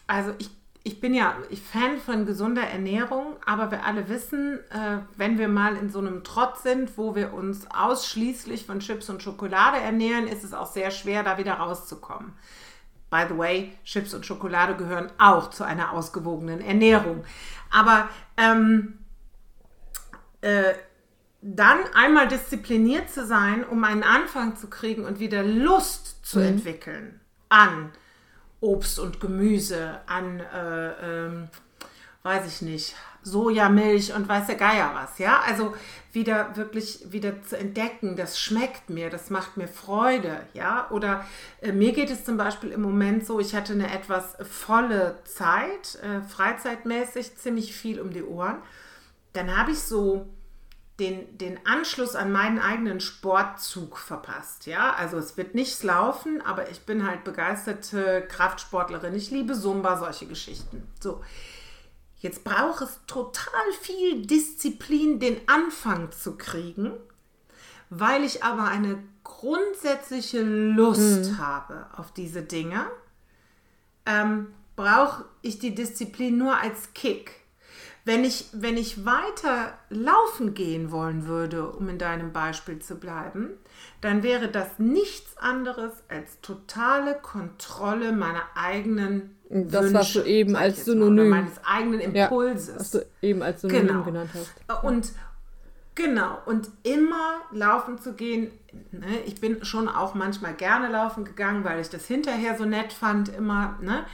Also 0.07 0.33
ich, 0.39 0.49
ich 0.83 0.99
bin 0.99 1.13
ja 1.13 1.35
Fan 1.71 1.99
von 1.99 2.25
gesunder 2.25 2.63
Ernährung, 2.63 3.35
aber 3.45 3.69
wir 3.69 3.85
alle 3.85 4.09
wissen, 4.09 4.59
äh, 4.71 4.97
wenn 5.15 5.37
wir 5.37 5.47
mal 5.47 5.75
in 5.75 5.89
so 5.89 5.99
einem 5.99 6.23
Trott 6.23 6.57
sind, 6.57 6.97
wo 6.97 7.13
wir 7.13 7.33
uns 7.33 7.67
ausschließlich 7.69 8.65
von 8.65 8.79
Chips 8.79 9.09
und 9.09 9.21
Schokolade 9.21 9.77
ernähren, 9.77 10.27
ist 10.27 10.43
es 10.43 10.53
auch 10.53 10.71
sehr 10.71 10.89
schwer, 10.89 11.23
da 11.23 11.37
wieder 11.37 11.53
rauszukommen. 11.53 12.33
By 13.11 13.25
the 13.29 13.37
way, 13.37 13.73
Chips 13.83 14.13
und 14.13 14.25
Schokolade 14.25 14.75
gehören 14.75 15.11
auch 15.19 15.51
zu 15.51 15.63
einer 15.63 15.91
ausgewogenen 15.91 16.61
Ernährung. 16.61 17.25
Aber 17.69 18.09
ähm, 18.37 18.99
äh, 20.39 20.73
dann 21.41 21.79
einmal 21.93 22.27
diszipliniert 22.27 23.09
zu 23.09 23.25
sein, 23.25 23.63
um 23.65 23.83
einen 23.83 24.03
Anfang 24.03 24.55
zu 24.55 24.69
kriegen 24.69 25.05
und 25.05 25.19
wieder 25.19 25.43
Lust 25.43 26.25
zu 26.25 26.39
entwickeln 26.39 27.19
an 27.49 27.91
Obst 28.61 28.99
und 28.99 29.19
Gemüse, 29.19 29.99
an, 30.05 30.39
äh, 30.39 31.25
ähm, 31.25 31.49
weiß 32.23 32.47
ich 32.47 32.61
nicht, 32.61 32.95
Sojamilch 33.23 34.13
und 34.15 34.27
weiß 34.27 34.47
der 34.47 34.55
Geier 34.55 34.91
was, 34.93 35.19
ja? 35.19 35.41
Also 35.45 35.75
wieder 36.11 36.55
wirklich 36.55 37.11
wieder 37.11 37.43
zu 37.43 37.57
entdecken, 37.57 38.15
das 38.15 38.39
schmeckt 38.39 38.89
mir, 38.89 39.09
das 39.09 39.29
macht 39.29 39.57
mir 39.57 39.67
Freude, 39.67 40.41
ja? 40.53 40.89
Oder 40.91 41.25
äh, 41.61 41.71
mir 41.71 41.93
geht 41.93 42.09
es 42.09 42.25
zum 42.25 42.37
Beispiel 42.37 42.71
im 42.71 42.81
Moment 42.81 43.25
so, 43.25 43.39
ich 43.39 43.55
hatte 43.55 43.73
eine 43.73 43.93
etwas 43.93 44.37
volle 44.49 45.19
Zeit, 45.25 45.99
äh, 46.01 46.21
freizeitmäßig 46.21 47.35
ziemlich 47.37 47.75
viel 47.75 47.99
um 47.99 48.11
die 48.11 48.23
Ohren. 48.23 48.57
Dann 49.33 49.55
habe 49.55 49.71
ich 49.71 49.79
so 49.79 50.27
den, 50.99 51.37
den 51.37 51.65
Anschluss 51.65 52.15
an 52.15 52.31
meinen 52.31 52.59
eigenen 52.59 52.99
Sportzug 52.99 53.97
verpasst. 53.97 54.65
Ja, 54.65 54.93
also 54.93 55.17
es 55.17 55.37
wird 55.37 55.55
nichts 55.55 55.83
laufen, 55.83 56.41
aber 56.41 56.69
ich 56.69 56.81
bin 56.81 57.07
halt 57.07 57.23
begeisterte 57.23 58.25
Kraftsportlerin. 58.27 59.15
Ich 59.15 59.31
liebe 59.31 59.53
Zumba, 59.53 59.97
solche 59.97 60.27
Geschichten. 60.27 60.87
So, 60.99 61.21
Jetzt 62.21 62.43
braucht 62.43 62.81
es 62.81 62.99
total 63.07 63.71
viel 63.81 64.27
Disziplin, 64.27 65.19
den 65.19 65.37
Anfang 65.47 66.11
zu 66.11 66.37
kriegen, 66.37 66.91
weil 67.89 68.23
ich 68.23 68.43
aber 68.43 68.65
eine 68.65 69.01
grundsätzliche 69.23 70.43
Lust 70.43 71.31
mhm. 71.31 71.37
habe 71.39 71.87
auf 71.97 72.13
diese 72.13 72.43
Dinge. 72.43 72.85
Ähm, 74.05 74.53
brauche 74.75 75.25
ich 75.41 75.57
die 75.57 75.73
Disziplin 75.73 76.37
nur 76.37 76.57
als 76.57 76.93
Kick. 76.93 77.40
Wenn 78.03 78.23
ich, 78.23 78.47
wenn 78.51 78.77
ich 78.77 79.05
weiter 79.05 79.73
laufen 79.89 80.53
gehen 80.53 80.91
wollen 80.91 81.27
würde, 81.27 81.69
um 81.69 81.87
in 81.87 81.99
deinem 81.99 82.33
Beispiel 82.33 82.79
zu 82.79 82.95
bleiben, 82.95 83.49
dann 84.01 84.23
wäre 84.23 84.47
das 84.47 84.79
nichts 84.79 85.37
anderes 85.37 85.91
als 86.07 86.41
totale 86.41 87.15
Kontrolle 87.15 88.11
meiner 88.11 88.43
eigenen 88.55 89.35
das, 89.49 89.83
Wünsche, 89.83 89.93
was 89.93 90.13
du 90.13 90.23
eben 90.23 90.55
als 90.55 90.85
Synonym. 90.85 91.29
Mal, 91.29 91.41
meines 91.41 91.63
eigenen 91.63 91.99
Impulses. 91.99 92.67
Ja, 92.69 92.79
was 92.79 92.91
du 92.91 93.05
eben 93.21 93.43
als 93.43 93.61
Synonym 93.61 93.87
genau. 93.87 94.03
genannt 94.03 94.29
hast. 94.33 94.83
Und 94.83 95.11
genau, 95.93 96.39
und 96.45 96.69
immer 96.83 97.41
laufen 97.51 97.99
zu 97.99 98.13
gehen. 98.13 98.51
Ne? 98.91 99.19
Ich 99.25 99.39
bin 99.41 99.63
schon 99.63 99.89
auch 99.89 100.15
manchmal 100.15 100.53
gerne 100.53 100.89
laufen 100.89 101.25
gegangen, 101.25 101.63
weil 101.63 101.79
ich 101.81 101.89
das 101.89 102.05
hinterher 102.05 102.57
so 102.57 102.65
nett 102.65 102.93
fand, 102.93 103.29
immer. 103.29 103.77
Ne? 103.81 104.05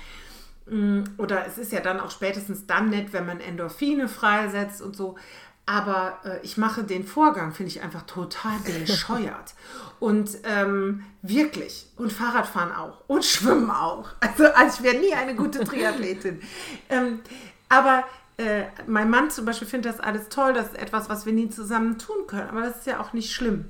Mm, 0.70 1.04
oder 1.18 1.46
es 1.46 1.58
ist 1.58 1.72
ja 1.72 1.80
dann 1.80 2.00
auch 2.00 2.12
spätestens 2.12 2.66
dann 2.66 2.90
nett, 2.90 3.14
wenn 3.14 3.26
man 3.26 3.40
Endorphine 3.40 4.08
freisetzt 4.08 4.82
und 4.82 4.96
so. 4.96 5.16
Aber 5.66 6.20
äh, 6.24 6.40
ich 6.44 6.58
mache 6.58 6.84
den 6.84 7.06
Vorgang, 7.06 7.54
finde 7.54 7.72
ich 7.72 7.82
einfach 7.82 8.04
total 8.04 8.58
bescheuert. 8.60 9.54
Und 10.00 10.30
ähm, 10.46 11.04
wirklich. 11.22 11.88
Und 11.98 12.14
Fahrradfahren 12.14 12.72
auch. 12.72 13.04
Und 13.08 13.26
Schwimmen 13.26 13.70
auch. 13.70 14.08
Also, 14.22 14.46
also 14.46 14.78
ich 14.78 14.84
wäre 14.84 15.04
nie 15.04 15.14
eine 15.14 15.36
gute 15.36 15.66
Triathletin. 15.66 16.42
ähm, 16.90 17.20
aber 17.68 18.06
äh, 18.38 18.64
mein 18.86 19.10
Mann 19.10 19.30
zum 19.30 19.44
Beispiel 19.44 19.68
findet 19.68 19.94
das 19.94 20.00
alles 20.00 20.30
toll. 20.30 20.54
Das 20.54 20.68
ist 20.68 20.78
etwas, 20.78 21.10
was 21.10 21.26
wir 21.26 21.34
nie 21.34 21.50
zusammen 21.50 21.98
tun 21.98 22.28
können. 22.28 22.48
Aber 22.50 22.62
das 22.62 22.78
ist 22.78 22.88
ja 22.88 23.02
auch 23.02 23.12
nicht 23.12 23.34
schlimm. 23.34 23.66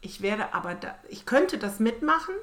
Ich 0.00 0.22
werde 0.22 0.54
aber 0.54 0.74
da, 0.74 0.94
ich 1.08 1.26
könnte 1.26 1.58
das 1.58 1.80
mitmachen. 1.80 2.34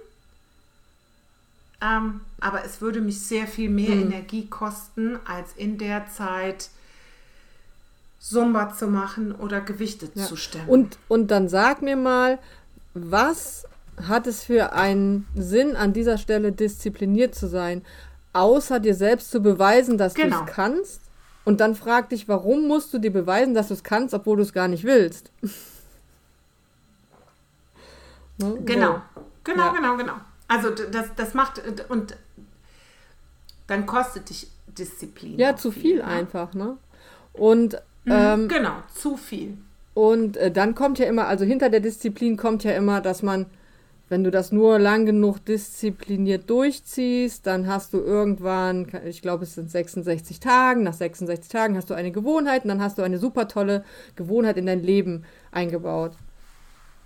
Ähm, 1.82 2.22
aber 2.40 2.66
es 2.66 2.82
würde 2.82 3.00
mich 3.02 3.22
sehr 3.22 3.48
viel 3.48 3.70
mehr 3.70 3.96
mhm. 3.96 4.12
Energie 4.12 4.48
kosten, 4.48 5.18
als 5.26 5.54
in 5.56 5.78
der 5.78 6.08
Zeit 6.10 6.70
Zumba 8.20 8.74
zu 8.74 8.88
machen 8.88 9.34
oder 9.34 9.62
Gewichte 9.62 10.10
ja. 10.14 10.26
zu 10.26 10.36
stemmen. 10.36 10.68
Und, 10.68 10.98
und 11.08 11.32
dann 11.32 11.48
sag 11.48 11.82
mir 11.82 11.96
mal, 11.96 12.38
was 12.94 13.66
hat 14.08 14.28
es 14.28 14.44
für 14.44 14.74
einen 14.74 15.26
Sinn, 15.36 15.76
an 15.76 15.94
dieser 15.94 16.18
Stelle 16.18 16.52
diszipliniert 16.52 17.34
zu 17.36 17.48
sein, 17.48 17.82
außer 18.34 18.80
dir 18.80 18.96
selbst 18.96 19.32
zu 19.32 19.42
beweisen, 19.42 19.98
dass 19.98 20.14
genau. 20.14 20.40
du 20.40 20.46
es 20.46 20.52
kannst? 20.52 21.02
Und 21.46 21.62
dann 21.62 21.76
frag 21.76 22.10
dich, 22.10 22.28
warum 22.28 22.68
musst 22.68 22.94
du 22.94 23.00
dir 23.00 23.12
beweisen, 23.12 23.54
dass 23.54 23.70
du 23.70 23.74
es 23.74 23.84
kannst, 23.84 24.14
obwohl 24.14 24.38
du 24.38 24.44
es 24.44 24.54
gar 24.54 24.68
nicht 24.68 24.84
willst? 24.84 25.32
ne? 28.38 28.58
Genau, 28.66 29.02
genau, 29.44 29.64
ja. 29.64 29.72
genau, 29.72 29.98
genau. 29.98 30.14
Also 30.50 30.72
das, 30.72 31.06
das 31.16 31.34
macht 31.34 31.62
und 31.90 32.18
dann 33.68 33.86
kostet 33.86 34.30
dich 34.30 34.48
Disziplin. 34.68 35.38
Ja, 35.38 35.56
zu 35.56 35.72
viel, 35.72 35.82
viel 35.82 35.98
ne? 35.98 36.06
einfach, 36.06 36.54
ne? 36.54 36.78
Und 37.34 37.74
mhm, 38.06 38.12
ähm, 38.12 38.48
genau, 38.48 38.78
zu 38.94 39.16
viel. 39.16 39.58
Und 39.94 40.38
äh, 40.38 40.52
dann 40.52 40.76
kommt 40.76 40.98
ja 40.98 41.06
immer, 41.06 41.28
also 41.28 41.46
hinter 41.46 41.70
der 41.70 41.80
Disziplin 41.80 42.36
kommt 42.36 42.64
ja 42.64 42.72
immer, 42.72 43.00
dass 43.00 43.22
man, 43.22 43.46
wenn 44.08 44.24
du 44.24 44.32
das 44.32 44.52
nur 44.52 44.80
lang 44.80 45.06
genug 45.06 45.46
diszipliniert 45.46 46.50
durchziehst, 46.50 47.46
dann 47.46 47.68
hast 47.68 47.94
du 47.94 48.00
irgendwann, 48.00 48.88
ich 49.06 49.22
glaube, 49.22 49.44
es 49.44 49.54
sind 49.54 49.70
66 49.70 50.40
Tagen, 50.40 50.82
nach 50.82 50.94
66 50.94 51.52
Tagen 51.52 51.78
hast 51.78 51.92
du 51.92 51.94
eine 51.94 52.12
Gewohnheit 52.12 52.64
und 52.64 52.70
dann 52.70 52.82
hast 52.82 52.98
du 52.98 53.04
eine 53.04 53.20
super 53.20 53.48
tolle 53.48 53.84
Gewohnheit 54.16 54.58
in 54.58 54.66
dein 54.66 54.82
Leben 54.82 55.26
eingebaut. 55.52 56.14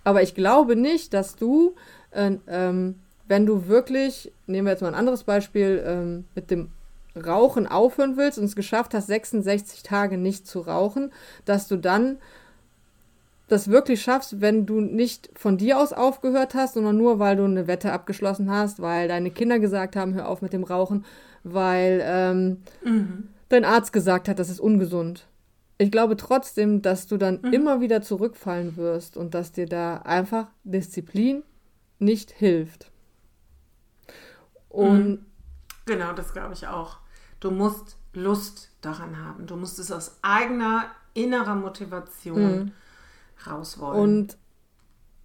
Aber 0.06 0.22
ich 0.22 0.34
glaube 0.34 0.78
nicht, 0.78 1.14
dass 1.14 1.36
du, 1.36 1.76
äh, 2.12 2.38
ähm, 2.48 2.96
wenn 3.27 3.46
du 3.46 3.68
wirklich, 3.68 4.32
nehmen 4.48 4.68
wir 4.68 4.72
jetzt 4.72 4.82
mal 4.82 4.89
ein 4.89 4.96
anderes 4.96 5.24
Beispiel, 5.24 5.84
ähm, 5.86 6.25
mit 6.36 6.51
dem 6.51 6.70
Rauchen 7.15 7.68
aufhören 7.68 8.18
willst 8.18 8.39
und 8.39 8.46
es 8.46 8.56
geschafft 8.56 8.94
hast, 8.94 9.08
66 9.08 9.84
Tage 9.84 10.18
nicht 10.18 10.48
zu 10.48 10.62
rauchen, 10.62 11.12
dass 11.46 11.68
du 11.68 11.77
dann 11.77 12.18
das 13.48 13.68
wirklich 13.68 14.01
schaffst, 14.01 14.42
wenn 14.42 14.65
du 14.65 14.80
nicht 14.80 15.30
von 15.36 15.58
dir 15.58 15.77
aus 15.80 15.94
aufgehört 15.94 16.56
hast, 16.56 16.74
sondern 16.74 16.98
nur, 16.98 17.20
weil 17.20 17.36
du 17.36 17.44
eine 17.44 17.68
Wette 17.68 17.92
abgeschlossen 17.92 18.50
hast, 18.50 18.82
weil 18.82 19.08
deine 19.08 19.32
Kinder 19.32 19.60
gesagt 19.60 19.96
haben, 19.96 20.13
hör 20.13 20.27
auf 20.27 20.42
mit 20.42 20.53
dem 20.53 20.63
Rauchen, 20.63 21.06
weil 21.44 22.01
ähm, 22.03 22.58
mhm. 22.84 23.27
dein 23.50 23.65
Arzt 23.65 23.94
gesagt 23.94 24.27
hat, 24.27 24.39
das 24.39 24.50
ist 24.50 24.60
ungesund. 24.60 25.27
Ich 25.77 25.92
glaube 25.92 26.18
trotzdem, 26.18 26.82
dass 26.82 27.08
du 27.08 27.18
dann 27.18 27.42
mhm. 27.44 27.53
immer 27.53 27.82
wieder 27.82 28.01
zurückfallen 28.01 28.77
wirst 28.77 29.18
und 29.18 29.34
dass 29.34 29.51
dir 29.51 29.68
da 29.68 29.98
einfach 29.98 30.48
Disziplin 30.63 31.44
nicht 32.00 32.32
hilft. 32.32 32.93
Und 34.74 35.10
mhm. 35.10 35.25
genau, 35.86 36.13
das 36.13 36.34
glaube 36.34 36.53
ich 36.53 36.68
auch. 36.68 36.98
Du 37.39 37.51
musst 37.51 37.98
Lust 38.13 38.72
daran 38.82 39.25
haben. 39.25 39.48
Du 39.48 39.56
musst 39.56 39.80
es 39.80 39.92
aus 39.92 40.18
eigener 40.22 40.86
innerer 41.13 41.56
Motivation 41.56 42.56
mhm 42.65 42.72
raus 43.48 43.80
wollen. 43.80 44.00
Und 44.00 44.38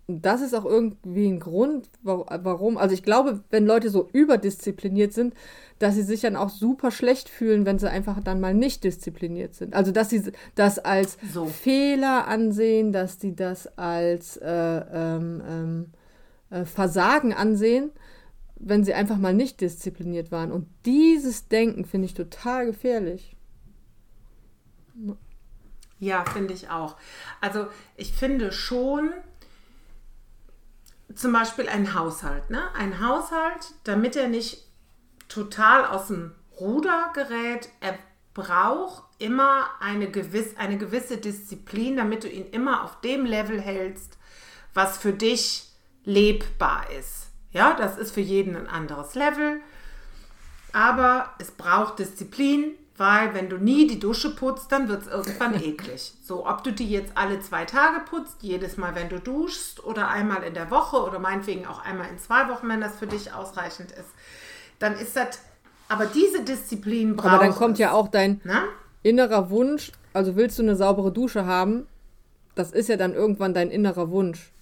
das 0.07 0.41
ist 0.41 0.55
auch 0.55 0.65
irgendwie 0.65 1.27
ein 1.27 1.39
Grund, 1.39 1.91
warum. 2.03 2.79
Also 2.79 2.95
ich 2.95 3.03
glaube, 3.03 3.41
wenn 3.51 3.67
Leute 3.67 3.91
so 3.91 4.09
überdiszipliniert 4.13 5.13
sind, 5.13 5.35
dass 5.79 5.97
sie 5.97 6.03
sich 6.03 6.23
dann 6.23 6.35
auch 6.35 6.49
super 6.49 6.91
schlecht 6.91 7.29
fühlen, 7.29 7.67
wenn 7.67 7.79
sie 7.79 7.91
einfach 7.91 8.19
dann 8.23 8.41
mal 8.41 8.55
nicht 8.55 8.85
diszipliniert 8.85 9.55
sind. 9.55 9.75
Also 9.75 9.93
dass 9.93 10.09
sie 10.09 10.33
das 10.55 10.79
als 10.79 11.19
so. 11.31 11.45
Fehler 11.45 12.27
ansehen, 12.27 12.93
dass 12.93 13.21
sie 13.21 13.37
das 13.37 13.67
als 13.79 14.39
äh, 14.39 14.49
ähm, 14.49 15.43
ähm, 15.47 15.87
äh, 16.51 16.65
Versagen 16.65 17.35
ansehen, 17.35 17.91
wenn 18.59 18.85
sie 18.85 18.95
einfach 18.95 19.17
mal 19.17 19.35
nicht 19.35 19.61
diszipliniert 19.61 20.31
waren. 20.33 20.53
Und 20.53 20.69
dieses 20.85 21.49
Denken 21.49 21.85
finde 21.85 22.07
ich 22.07 22.15
total 22.15 22.67
gefährlich. 22.67 23.37
Ja, 26.01 26.25
finde 26.25 26.55
ich 26.55 26.69
auch. 26.69 26.97
Also 27.41 27.67
ich 27.97 28.13
finde 28.13 28.53
schon, 28.53 29.13
zum 31.15 31.33
Beispiel 31.33 31.69
ein 31.69 31.95
Haushalt. 31.95 32.51
Ne? 32.51 32.63
Ein 32.75 33.01
Haushalt, 33.01 33.75
damit 33.85 34.17
er 34.17 34.29
nicht 34.29 34.65
total 35.29 35.87
aus 35.87 36.09
dem 36.09 36.33
Ruder 36.61 37.11
gerät, 37.15 37.69
er 37.81 37.99
braucht 38.35 39.05
immer 39.19 39.69
eine, 39.81 40.11
gewiss, 40.11 40.57
eine 40.57 40.79
gewisse 40.79 41.19
Disziplin, 41.19 41.97
damit 41.97 42.25
du 42.25 42.29
ihn 42.29 42.47
immer 42.51 42.85
auf 42.85 43.01
dem 43.01 43.25
Level 43.25 43.61
hältst, 43.61 44.19
was 44.75 44.99
für 44.99 45.13
dich 45.13 45.73
lebbar 46.05 46.91
ist. 46.99 47.28
Ja, 47.53 47.75
das 47.75 47.97
ist 47.97 48.13
für 48.13 48.21
jeden 48.21 48.57
ein 48.57 48.67
anderes 48.67 49.15
Level. 49.15 49.61
Aber 50.73 51.31
es 51.39 51.51
braucht 51.51 51.99
Disziplin, 51.99 52.73
weil 52.97 53.33
wenn 53.33 53.49
du 53.49 53.57
nie 53.57 53.87
die 53.87 53.99
Dusche 53.99 54.35
putzt, 54.35 54.71
dann 54.71 54.89
wird 54.89 55.03
es 55.03 55.09
irgendwann 55.09 55.55
eklig. 55.63 56.13
So, 56.23 56.47
ob 56.47 56.63
du 56.65 56.73
die 56.73 56.91
jetzt 56.91 57.13
alle 57.17 57.41
zwei 57.41 57.65
Tage 57.65 58.01
putzt, 58.01 58.43
jedes 58.43 58.77
Mal, 58.77 58.95
wenn 58.95 59.09
du 59.09 59.19
duschst 59.19 59.83
oder 59.85 60.09
einmal 60.09 60.43
in 60.43 60.55
der 60.55 60.71
Woche 60.71 60.99
oder 61.03 61.19
meinetwegen 61.19 61.67
auch 61.67 61.85
einmal 61.85 62.09
in 62.11 62.19
zwei 62.19 62.49
Wochen, 62.49 62.69
wenn 62.69 62.81
das 62.81 62.97
für 62.97 63.07
dich 63.07 63.33
ausreichend 63.33 63.93
ist, 63.93 64.11
dann 64.79 64.95
ist 64.95 65.17
das, 65.17 65.41
aber 65.89 66.07
diese 66.07 66.43
Disziplin 66.43 67.17
braucht 67.17 67.33
Aber 67.33 67.45
dann 67.45 67.55
kommt 67.55 67.75
es. 67.75 67.79
ja 67.81 67.93
auch 67.93 68.09
dein 68.09 68.41
Na? 68.45 68.65
innerer 69.03 69.49
Wunsch, 69.51 69.93
also 70.13 70.37
willst 70.37 70.59
du 70.59 70.63
eine 70.63 70.77
saubere 70.77 71.13
Dusche 71.13 71.47
haben, 71.47 71.87
das 72.55 72.73
ist 72.73 72.89
ja 72.89 72.97
dann 72.97 73.15
irgendwann 73.15 73.55
dein 73.55 73.71
innerer 73.71 74.11
Wunsch. 74.11 74.53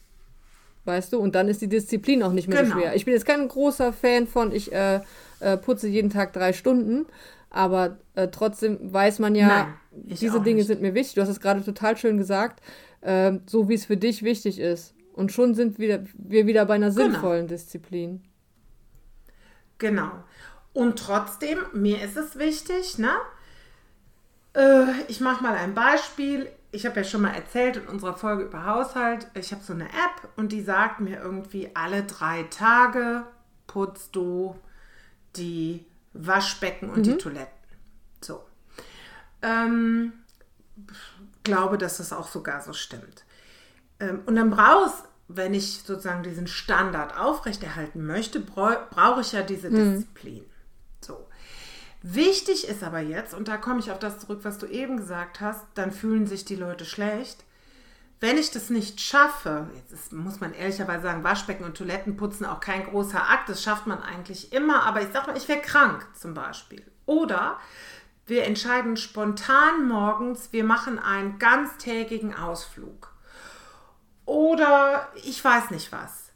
Weißt 0.87 1.13
du? 1.13 1.19
Und 1.19 1.35
dann 1.35 1.49
ist 1.49 1.61
die 1.61 1.69
Disziplin 1.69 2.23
auch 2.23 2.33
nicht 2.33 2.49
mehr 2.49 2.63
genau. 2.63 2.75
so 2.75 2.81
schwer. 2.81 2.95
Ich 2.95 3.05
bin 3.05 3.15
jetzt 3.15 3.27
kein 3.27 3.47
großer 3.47 3.93
Fan 3.93 4.27
von, 4.27 4.53
ich 4.53 4.73
äh, 4.73 5.01
äh, 5.41 5.57
putze 5.57 5.89
jeden 5.89 6.11
Tag 6.11 6.33
drei 6.33 6.53
Stunden. 6.53 7.07
Aber 7.51 7.99
äh, 8.15 8.29
trotzdem 8.29 8.79
weiß 8.93 9.19
man 9.19 9.35
ja, 9.35 9.47
Nein, 9.49 9.75
diese 9.93 10.41
Dinge 10.41 10.59
nicht. 10.59 10.67
sind 10.67 10.83
mir 10.83 10.95
wichtig. 10.95 11.15
Du 11.15 11.23
hast 11.23 11.29
es 11.29 11.41
gerade 11.41 11.65
total 11.65 11.97
schön 11.97 12.19
gesagt, 12.19 12.61
äh, 13.01 13.33
so 13.47 13.69
wie 13.69 13.75
es 13.75 13.87
für 13.87 13.97
dich 13.97 14.23
wichtig 14.23 14.59
ist. 14.59 14.95
Und 15.13 15.33
schon 15.33 15.55
sind 15.55 15.79
wir, 15.79 16.05
wir 16.15 16.47
wieder 16.47 16.67
bei 16.67 16.75
einer 16.75 16.91
genau. 16.91 17.03
sinnvollen 17.03 17.47
Disziplin. 17.47 18.23
Genau. 19.79 20.11
Und 20.73 20.99
trotzdem, 20.99 21.59
mir 21.73 22.03
ist 22.03 22.17
es 22.17 22.39
wichtig, 22.39 22.99
ne? 22.99 23.11
Äh, 24.53 25.03
ich 25.09 25.21
mache 25.21 25.43
mal 25.43 25.55
ein 25.55 25.75
Beispiel. 25.75 26.49
Ich 26.77 26.85
habe 26.85 26.97
ja 26.97 27.05
schon 27.05 27.23
mal 27.23 27.33
erzählt 27.33 27.79
in 27.79 27.89
unserer 27.89 28.13
Folge 28.13 28.43
über 28.43 28.67
Haushalt, 28.67 29.29
ich 29.33 29.51
habe 29.51 29.65
so 29.65 29.73
eine 29.73 29.87
App 29.87 30.29
und 30.37 30.53
die 30.53 30.61
sagt 30.61 31.01
mir 31.01 31.19
irgendwie, 31.19 31.71
alle 31.73 32.03
drei 32.03 32.43
Tage 32.51 33.25
putzt 33.67 34.15
du 34.15 34.55
die 35.37 35.87
Waschbecken 36.13 36.91
und 36.91 36.99
mhm. 36.99 37.03
die 37.05 37.17
Toiletten. 37.17 37.57
So. 38.21 38.45
Ähm, 39.41 40.13
glaube, 41.45 41.79
dass 41.79 41.97
das 41.97 42.13
auch 42.13 42.29
sogar 42.29 42.61
so 42.61 42.75
stimmt. 42.75 43.25
Ähm, 43.99 44.21
und 44.27 44.37
dann 44.37 44.51
brauchst, 44.51 45.05
wenn 45.29 45.55
ich 45.55 45.79
sozusagen 45.79 46.25
diesen 46.25 46.47
Standard 46.47 47.17
aufrechterhalten 47.17 48.05
möchte, 48.05 48.39
brauche 48.39 49.23
ich 49.23 49.33
ja 49.33 49.41
diese 49.41 49.71
mhm. 49.71 49.95
Disziplin. 49.95 50.45
So. 51.01 51.27
Wichtig 52.03 52.69
ist 52.69 52.83
aber 52.83 53.01
jetzt, 53.01 53.35
und 53.35 53.49
da 53.49 53.57
komme 53.57 53.81
ich 53.81 53.91
auf 53.91 53.99
das 53.99 54.21
zurück, 54.21 54.41
was 54.43 54.59
du 54.59 54.67
eben 54.67 54.97
gesagt 54.97 55.41
hast, 55.41 55.65
dann 55.75 55.91
fühlen 55.91 56.27
sich 56.27 56.45
die 56.45 56.57
Leute 56.57 56.85
schlecht. 56.85 57.45
Wenn 58.21 58.39
ich 58.39 58.51
das 58.51 58.71
nicht 58.71 59.01
schaffe, 59.01 59.69
jetzt 59.75 59.93
ist, 59.93 60.13
muss 60.13 60.41
man 60.41 60.55
ehrlicherweise 60.55 61.03
sagen, 61.03 61.25
Waschbecken 61.25 61.65
und 61.65 61.77
Toiletten 61.77 62.17
putzen 62.17 62.47
auch 62.47 62.61
kein 62.61 62.85
großer 62.85 63.29
Akt, 63.29 63.49
das 63.49 63.63
schafft 63.63 63.87
man 63.87 64.03
eigentlich 64.03 64.53
immer, 64.53 64.85
aber 64.85 65.03
ich 65.03 65.13
sage 65.13 65.27
mal, 65.27 65.37
ich 65.37 65.49
wäre 65.49 65.61
krank 65.61 66.07
zum 66.15 66.33
Beispiel. 66.33 66.83
Oder 67.05 67.59
wir 68.27 68.45
entscheiden 68.45 68.97
spontan 68.97 69.87
morgens, 69.87 70.53
wir 70.53 70.65
machen 70.65 70.99
einen 70.99 71.39
ganztägigen 71.39 72.35
Ausflug. 72.35 73.13
Oder 74.25 75.09
ich 75.23 75.43
weiß 75.45 75.71
nicht 75.71 75.93
was. 75.93 76.33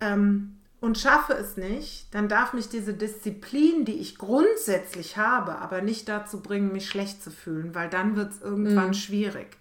Ähm, 0.00 0.55
und 0.80 0.98
schaffe 0.98 1.32
es 1.32 1.56
nicht, 1.56 2.14
dann 2.14 2.28
darf 2.28 2.52
mich 2.52 2.68
diese 2.68 2.94
Disziplin, 2.94 3.84
die 3.84 3.98
ich 3.98 4.18
grundsätzlich 4.18 5.16
habe, 5.16 5.58
aber 5.58 5.80
nicht 5.80 6.08
dazu 6.08 6.40
bringen, 6.40 6.72
mich 6.72 6.88
schlecht 6.88 7.22
zu 7.22 7.30
fühlen, 7.30 7.74
weil 7.74 7.88
dann 7.88 8.16
wird 8.16 8.32
es 8.32 8.42
irgendwann 8.42 8.88
mhm. 8.88 8.94
schwierig. 8.94 9.56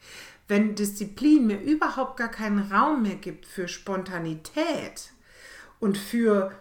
Wenn 0.47 0.75
Disziplin 0.75 1.47
mir 1.47 1.59
überhaupt 1.61 2.17
gar 2.17 2.29
keinen 2.29 2.71
Raum 2.71 3.01
mehr 3.01 3.15
gibt 3.15 3.45
für 3.45 3.67
Spontanität 3.67 5.11
und 5.79 5.97
für 5.97 6.51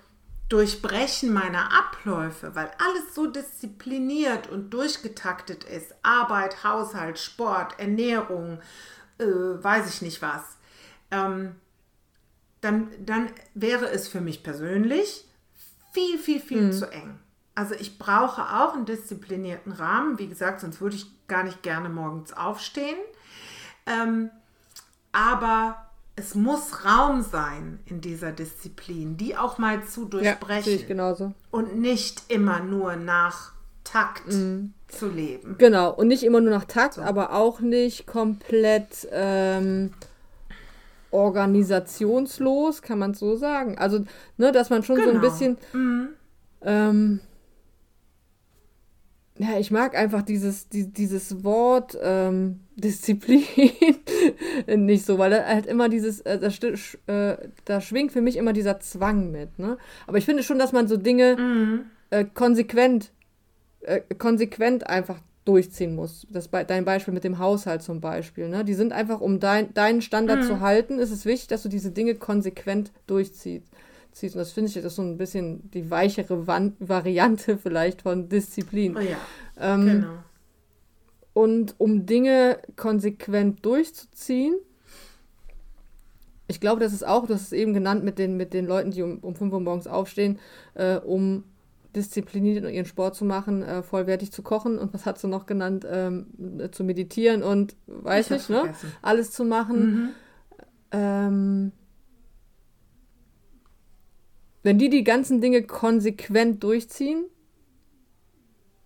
Durchbrechen 0.49 1.33
meiner 1.33 1.73
Abläufe, 1.73 2.55
weil 2.55 2.71
alles 2.79 3.15
so 3.15 3.27
diszipliniert 3.27 4.49
und 4.49 4.71
durchgetaktet 4.71 5.65
ist, 5.65 5.95
Arbeit, 6.03 6.63
Haushalt, 6.63 7.19
Sport, 7.19 7.79
Ernährung, 7.79 8.61
äh, 9.19 9.25
weiß 9.25 9.89
ich 9.93 10.03
nicht 10.03 10.23
was, 10.23 10.43
ähm, 11.11 11.57
dann, 12.64 12.88
dann 13.04 13.28
wäre 13.54 13.90
es 13.90 14.09
für 14.09 14.21
mich 14.21 14.42
persönlich 14.42 15.26
viel, 15.92 16.18
viel, 16.18 16.40
viel 16.40 16.62
mhm. 16.62 16.73
zu 16.73 16.90
eng. 16.90 17.18
Also 17.54 17.75
ich 17.75 17.99
brauche 17.99 18.42
auch 18.42 18.75
einen 18.75 18.87
disziplinierten 18.87 19.73
Rahmen. 19.73 20.18
Wie 20.18 20.26
gesagt, 20.26 20.61
sonst 20.61 20.80
würde 20.80 20.97
ich 20.97 21.06
gar 21.28 21.44
nicht 21.44 21.62
gerne 21.62 21.88
morgens 21.88 22.33
aufstehen. 22.33 22.97
Ähm, 23.87 24.30
aber 25.12 25.76
es 26.16 26.35
muss 26.35 26.85
Raum 26.85 27.23
sein 27.23 27.80
in 27.87 28.00
dieser 28.00 28.33
Disziplin, 28.33 29.16
die 29.16 29.37
auch 29.37 29.59
mal 29.59 29.85
zu 29.85 30.06
durchbrechen. 30.06 30.73
Ja, 30.73 30.78
ich 30.78 30.88
genauso. 30.88 31.33
Und 31.50 31.78
nicht 31.78 32.25
immer 32.28 32.61
nur 32.61 32.97
nach 32.97 33.52
Takt 33.85 34.26
mhm. 34.28 34.73
zu 34.88 35.09
leben. 35.09 35.56
Genau, 35.59 35.92
und 35.92 36.09
nicht 36.09 36.23
immer 36.25 36.40
nur 36.40 36.50
nach 36.50 36.64
Takt, 36.64 36.94
so. 36.94 37.02
aber 37.02 37.33
auch 37.33 37.61
nicht 37.61 38.06
komplett 38.06 39.06
ähm, 39.12 39.92
organisationslos, 41.14 42.83
kann 42.83 42.99
man 42.99 43.12
es 43.12 43.21
so 43.21 43.37
sagen. 43.37 43.78
Also, 43.78 44.04
ne, 44.37 44.52
dass 44.52 44.68
man 44.68 44.83
schon 44.83 44.97
genau. 44.97 45.09
so 45.09 45.14
ein 45.14 45.21
genau. 45.21 45.33
bisschen. 45.33 45.56
Mhm. 45.73 46.09
Ähm, 46.62 47.21
ja, 49.38 49.59
ich 49.59 49.71
mag 49.71 49.97
einfach 49.97 50.23
dieses, 50.23 50.68
die, 50.68 50.92
dieses 50.92 51.42
Wort 51.42 51.97
ähm, 52.00 52.61
Disziplin 52.76 53.44
nicht 54.77 55.07
so, 55.07 55.18
weil 55.18 55.31
da 55.31 55.44
halt 55.44 55.66
immer 55.66 55.88
dieses, 55.88 56.20
äh, 56.20 56.38
da, 56.38 57.12
äh, 57.12 57.37
da, 57.64 57.81
schwingt 57.81 58.12
für 58.12 58.20
mich 58.20 58.37
immer 58.37 58.53
dieser 58.53 58.81
Zwang 58.81 59.31
mit. 59.31 59.59
Ne? 59.59 59.79
Aber 60.07 60.18
ich 60.18 60.24
finde 60.24 60.42
schon, 60.42 60.59
dass 60.59 60.72
man 60.72 60.88
so 60.88 60.96
Dinge 60.96 61.37
mhm. 61.37 61.85
äh, 62.11 62.24
konsequent, 62.24 63.12
äh, 63.81 64.00
konsequent 64.18 64.87
einfach 64.88 65.18
durchziehen 65.44 65.94
muss. 65.94 66.26
Das 66.30 66.48
Be 66.48 66.64
dein 66.66 66.85
Beispiel 66.85 67.12
mit 67.12 67.24
dem 67.24 67.38
Haushalt 67.38 67.83
zum 67.83 68.00
Beispiel. 68.00 68.48
Ne? 68.48 68.64
Die 68.64 68.74
sind 68.74 68.92
einfach, 68.92 69.20
um 69.20 69.40
dein, 69.40 69.74
deinen 69.74 70.00
Standard 70.00 70.40
mhm. 70.40 70.46
zu 70.46 70.61
halten, 70.61 70.98
ist 70.98 71.11
es 71.11 71.24
wichtig, 71.24 71.48
dass 71.48 71.62
du 71.62 71.68
diese 71.68 71.90
Dinge 71.90 72.14
konsequent 72.14 72.92
durchziehst 73.07 73.68
ziehst. 74.14 74.35
Und 74.35 74.40
das 74.40 74.52
finde 74.52 74.68
ich 74.68 74.74
das 74.74 74.85
ist 74.85 74.96
so 74.96 75.02
ein 75.02 75.18
bisschen 75.18 75.70
die 75.72 75.90
weichere 75.90 76.46
Van 76.46 76.74
Variante 76.78 77.59
vielleicht 77.62 78.02
von 78.02 78.28
Disziplin. 78.28 78.96
Oh 78.96 79.00
ja, 79.00 79.16
ähm, 79.61 79.87
genau. 79.87 80.09
Und 81.33 81.74
um 81.78 82.07
Dinge 82.07 82.59
konsequent 82.76 83.64
durchzuziehen, 83.66 84.54
ich 86.46 86.61
glaube, 86.61 86.80
das 86.80 86.92
ist 86.92 87.04
auch, 87.04 87.28
hast 87.28 87.40
es 87.42 87.52
eben 87.52 87.74
genannt 87.74 88.04
mit 88.04 88.18
den, 88.18 88.37
mit 88.37 88.54
den 88.54 88.66
Leuten, 88.66 88.92
die 88.92 89.02
um, 89.02 89.18
um 89.18 89.35
5 89.35 89.52
Uhr 89.52 89.61
morgens 89.61 89.87
aufstehen, 89.88 90.38
äh, 90.74 90.96
um 90.96 91.42
diszipliniert 91.94 92.64
ihren 92.70 92.87
Sport 92.87 93.14
zu 93.14 93.24
machen, 93.24 93.62
äh, 93.62 93.83
vollwertig 93.83 94.33
zu 94.33 94.42
kochen 94.42 94.78
und 94.78 94.92
was 94.94 95.07
hat 95.07 95.18
sie 95.18 95.28
noch 95.28 95.46
genannt, 95.46 95.87
ähm, 95.88 96.26
zu 96.72 96.85
meditieren 96.85 97.42
und 97.42 97.76
weiß 97.87 98.30
ich, 98.30 98.42
ich 98.42 98.48
ne? 98.48 98.72
Alles 99.02 99.30
zu 99.30 99.44
machen. 99.44 99.87
Mhm. 99.87 100.09
Ähm, 100.92 101.72
wenn 104.62 104.78
die 104.78 104.88
die 104.88 105.04
ganzen 105.04 105.40
Dinge 105.40 105.62
konsequent 105.62 106.62
durchziehen, 106.62 107.26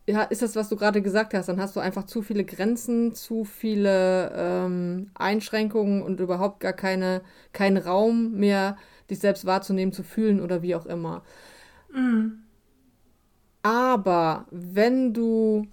ja, 0.08 0.22
ist 0.22 0.40
das, 0.40 0.56
was 0.56 0.70
du 0.70 0.76
gerade 0.76 1.02
gesagt 1.02 1.34
hast, 1.34 1.50
dann 1.50 1.60
hast 1.60 1.76
du 1.76 1.80
einfach 1.80 2.04
zu 2.04 2.22
viele 2.22 2.44
Grenzen, 2.44 3.14
zu 3.14 3.44
viele 3.44 4.32
ähm, 4.34 5.10
Einschränkungen 5.14 6.02
und 6.02 6.18
überhaupt 6.20 6.60
gar 6.60 6.72
keine, 6.72 7.20
keinen 7.52 7.76
Raum 7.76 8.32
mehr, 8.32 8.78
dich 9.10 9.18
selbst 9.18 9.44
wahrzunehmen, 9.44 9.92
zu 9.92 10.02
fühlen 10.02 10.40
oder 10.40 10.62
wie 10.62 10.74
auch 10.74 10.86
immer. 10.86 11.22
Mhm. 11.92 12.42
Aber 13.68 14.46
wenn 14.50 15.12
du 15.12 15.66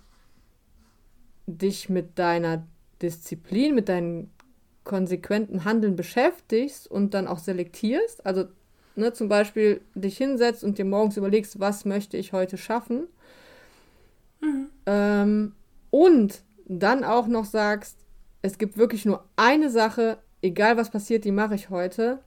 dich 1.47 1.87
mit 1.87 2.19
deiner 2.19 2.67
Disziplin, 3.01 3.73
mit 3.73 3.87
deinem 3.87 4.29
konsequenten 4.83 5.63
Handeln 5.63 5.95
beschäftigst 5.95 6.91
und 6.91 7.13
dann 7.13 7.25
auch 7.25 7.39
selektierst, 7.39 8.25
also 8.25 8.47
ne, 8.97 9.13
zum 9.13 9.29
Beispiel 9.29 9.79
dich 9.93 10.17
hinsetzt 10.17 10.65
und 10.65 10.77
dir 10.77 10.83
morgens 10.83 11.15
überlegst, 11.15 11.61
was 11.61 11.85
möchte 11.85 12.17
ich 12.17 12.33
heute 12.33 12.57
schaffen. 12.57 13.07
Mhm. 14.41 14.69
Ähm, 14.87 15.55
und 15.89 16.41
dann 16.65 17.05
auch 17.05 17.27
noch 17.27 17.45
sagst, 17.45 17.97
es 18.41 18.57
gibt 18.57 18.77
wirklich 18.77 19.05
nur 19.05 19.23
eine 19.37 19.69
Sache, 19.69 20.17
egal 20.41 20.75
was 20.75 20.89
passiert, 20.89 21.23
die 21.23 21.31
mache 21.31 21.55
ich 21.55 21.69
heute, 21.69 22.19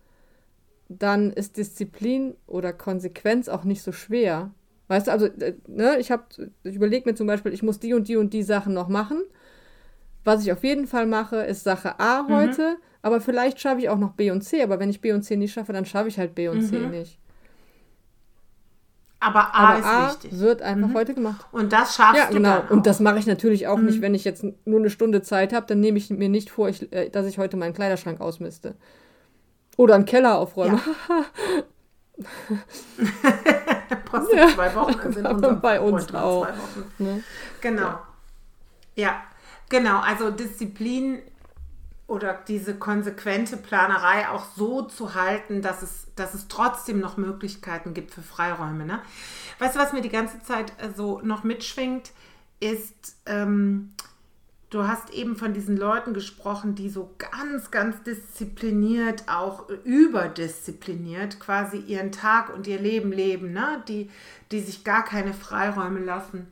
dann 0.88 1.30
ist 1.30 1.58
Disziplin 1.58 2.36
oder 2.46 2.72
Konsequenz 2.72 3.50
auch 3.50 3.64
nicht 3.64 3.82
so 3.82 3.92
schwer. 3.92 4.50
Weißt 4.88 5.06
du, 5.06 5.12
also, 5.12 5.26
äh, 5.26 5.54
ne, 5.66 5.98
ich 5.98 6.10
habe, 6.10 6.24
ich 6.64 6.74
überlege 6.74 7.08
mir 7.08 7.14
zum 7.14 7.26
Beispiel, 7.26 7.52
ich 7.52 7.62
muss 7.62 7.78
die 7.78 7.94
und 7.94 8.08
die 8.08 8.16
und 8.16 8.32
die 8.32 8.42
Sachen 8.42 8.72
noch 8.72 8.88
machen. 8.88 9.22
Was 10.24 10.42
ich 10.42 10.50
auf 10.52 10.64
jeden 10.64 10.86
Fall 10.86 11.06
mache, 11.06 11.36
ist 11.36 11.62
Sache 11.62 12.00
A 12.00 12.22
mhm. 12.22 12.34
heute, 12.34 12.76
aber 13.02 13.20
vielleicht 13.20 13.60
schaffe 13.60 13.80
ich 13.80 13.88
auch 13.90 13.98
noch 13.98 14.12
B 14.12 14.30
und 14.30 14.42
C. 14.42 14.62
Aber 14.62 14.80
wenn 14.80 14.90
ich 14.90 15.00
B 15.00 15.12
und 15.12 15.22
C 15.22 15.36
nicht 15.36 15.52
schaffe, 15.52 15.72
dann 15.72 15.84
schaffe 15.84 16.08
ich 16.08 16.18
halt 16.18 16.34
B 16.34 16.48
und 16.48 16.62
mhm. 16.62 16.66
C 16.66 16.78
nicht. 16.78 17.18
Aber 19.20 19.54
A 19.54 19.70
aber 19.70 19.78
ist 19.78 19.84
A 19.84 20.08
wichtig. 20.08 20.38
wird 20.38 20.62
einfach 20.62 20.88
mhm. 20.88 20.94
heute 20.94 21.14
gemacht. 21.14 21.46
Und 21.52 21.72
das 21.72 21.94
schaffst 21.94 22.22
ja, 22.22 22.28
du 22.28 22.34
genau. 22.34 22.62
Und 22.70 22.86
das 22.86 23.00
mache 23.00 23.18
ich 23.18 23.26
natürlich 23.26 23.66
auch 23.66 23.76
mhm. 23.76 23.86
nicht, 23.86 24.00
wenn 24.00 24.14
ich 24.14 24.24
jetzt 24.24 24.44
nur 24.64 24.78
eine 24.78 24.90
Stunde 24.90 25.22
Zeit 25.22 25.52
habe, 25.52 25.66
dann 25.66 25.80
nehme 25.80 25.98
ich 25.98 26.08
mir 26.08 26.28
nicht 26.28 26.50
vor, 26.50 26.68
ich, 26.68 26.90
äh, 26.92 27.10
dass 27.10 27.26
ich 27.26 27.38
heute 27.38 27.56
meinen 27.56 27.74
Kleiderschrank 27.74 28.20
ausmiste. 28.20 28.74
Oder 29.76 29.96
einen 29.96 30.06
Keller 30.06 30.38
aufräume. 30.38 30.80
Ja. 31.08 31.24
Brauchst 34.10 34.32
ja. 34.32 34.48
zwei 34.48 34.74
Wochen. 34.74 35.12
Sind 35.12 35.26
aber 35.26 35.54
bei 35.54 35.80
uns 35.80 36.12
auch. 36.14 36.48
Ne? 36.98 37.22
Genau. 37.60 37.82
Ja. 37.82 38.02
ja, 38.94 39.22
genau. 39.68 40.00
Also 40.00 40.30
Disziplin 40.30 41.20
oder 42.06 42.38
diese 42.48 42.74
konsequente 42.74 43.58
Planerei 43.58 44.28
auch 44.30 44.46
so 44.56 44.82
zu 44.82 45.14
halten, 45.14 45.60
dass 45.60 45.82
es, 45.82 46.06
dass 46.16 46.32
es 46.32 46.48
trotzdem 46.48 47.00
noch 47.00 47.18
Möglichkeiten 47.18 47.92
gibt 47.92 48.14
für 48.14 48.22
Freiräume. 48.22 48.86
Ne? 48.86 49.00
Weißt 49.58 49.76
du, 49.76 49.78
was 49.78 49.92
mir 49.92 50.00
die 50.00 50.08
ganze 50.08 50.42
Zeit 50.42 50.72
äh, 50.78 50.88
so 50.96 51.20
noch 51.20 51.44
mitschwingt, 51.44 52.12
ist, 52.60 53.16
ähm, 53.26 53.92
du 54.70 54.86
hast 54.86 55.10
eben 55.10 55.36
von 55.36 55.54
diesen 55.54 55.76
Leuten 55.76 56.14
gesprochen, 56.14 56.74
die 56.74 56.90
so 56.90 57.10
ganz, 57.18 57.70
ganz 57.70 58.02
diszipliniert, 58.02 59.24
auch 59.28 59.68
überdiszipliniert 59.84 61.40
quasi 61.40 61.78
ihren 61.78 62.12
Tag 62.12 62.54
und 62.54 62.66
ihr 62.66 62.78
Leben 62.78 63.12
leben, 63.12 63.52
ne? 63.52 63.82
die, 63.88 64.10
die 64.50 64.60
sich 64.60 64.84
gar 64.84 65.04
keine 65.04 65.32
Freiräume 65.34 66.00
lassen. 66.00 66.48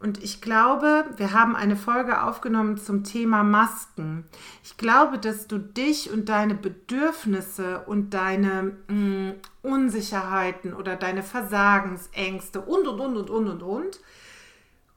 Und 0.00 0.20
ich 0.24 0.40
glaube, 0.40 1.04
wir 1.16 1.32
haben 1.32 1.54
eine 1.54 1.76
Folge 1.76 2.24
aufgenommen 2.24 2.76
zum 2.76 3.04
Thema 3.04 3.44
Masken. 3.44 4.24
Ich 4.64 4.76
glaube, 4.76 5.16
dass 5.16 5.46
du 5.46 5.58
dich 5.58 6.10
und 6.10 6.28
deine 6.28 6.56
Bedürfnisse 6.56 7.84
und 7.86 8.12
deine 8.12 8.72
mh, 8.88 8.94
mm, 8.94 9.32
Unsicherheiten 9.62 10.74
oder 10.74 10.96
deine 10.96 11.22
Versagensängste 11.22 12.62
und, 12.62 12.88
und, 12.88 12.98
und, 12.98 13.16
und, 13.16 13.30
und, 13.30 13.48
und, 13.48 13.62
und 13.62 14.00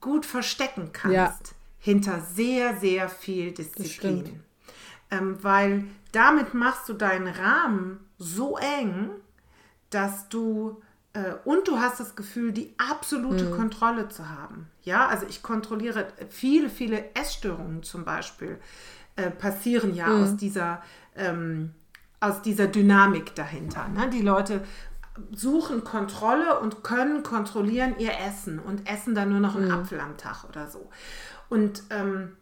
gut 0.02 0.26
verstecken 0.26 0.89
kannst. 0.91 1.13
Ja. 1.15 1.36
Hinter 1.86 2.19
sehr, 2.19 2.78
sehr 2.78 3.10
viel 3.10 3.52
Disziplin. 3.52 4.39
Ähm, 5.12 5.38
weil 5.43 5.86
damit 6.12 6.56
machst 6.56 6.89
du 6.89 6.93
deinen 6.93 7.28
Rahmen 7.28 8.00
so 8.17 8.58
eng, 8.58 9.12
dass 9.91 10.28
du 10.28 10.82
äh, 11.13 11.36
und 11.43 11.67
du 11.67 11.78
hast 11.78 12.00
das 12.00 12.15
Gefühl, 12.15 12.54
die 12.54 12.74
absolute 12.80 13.45
mhm. 13.45 13.56
Kontrolle 13.56 14.10
zu 14.10 14.28
haben. 14.28 14.65
Ja, 14.82 15.06
also 15.06 15.28
ich 15.30 15.43
kontrolliere 15.43 16.08
viele, 16.30 16.71
viele 16.71 17.13
Essstörungen 17.13 17.84
zum 17.84 18.04
Beispiel 18.04 18.58
äh, 19.15 19.30
passieren 19.30 19.93
ja 19.93 20.08
mhm. 20.08 20.24
aus 20.24 20.38
dieser 20.38 20.82
ähm, 21.15 21.76
aus 22.19 22.41
dieser 22.41 22.65
Dynamik 22.65 23.36
dahinter. 23.36 23.88
Ne? 23.89 24.10
Die 24.10 24.24
Leute 24.24 24.63
suchen 25.32 25.84
Kontrolle 25.84 26.60
und 26.60 26.84
können 26.84 27.23
kontrollieren 27.23 27.97
ihr 27.99 28.13
Essen 28.28 28.60
und 28.60 28.89
essen 28.89 29.15
dann 29.15 29.30
nur 29.30 29.39
noch 29.39 29.56
einen 29.56 29.67
mhm. 29.67 29.71
Apfel 29.71 29.99
am 29.99 30.17
Tag 30.17 30.43
oder 30.43 30.67
so. 30.67 30.89
Und, 31.49 31.84
ähm, 31.89 32.36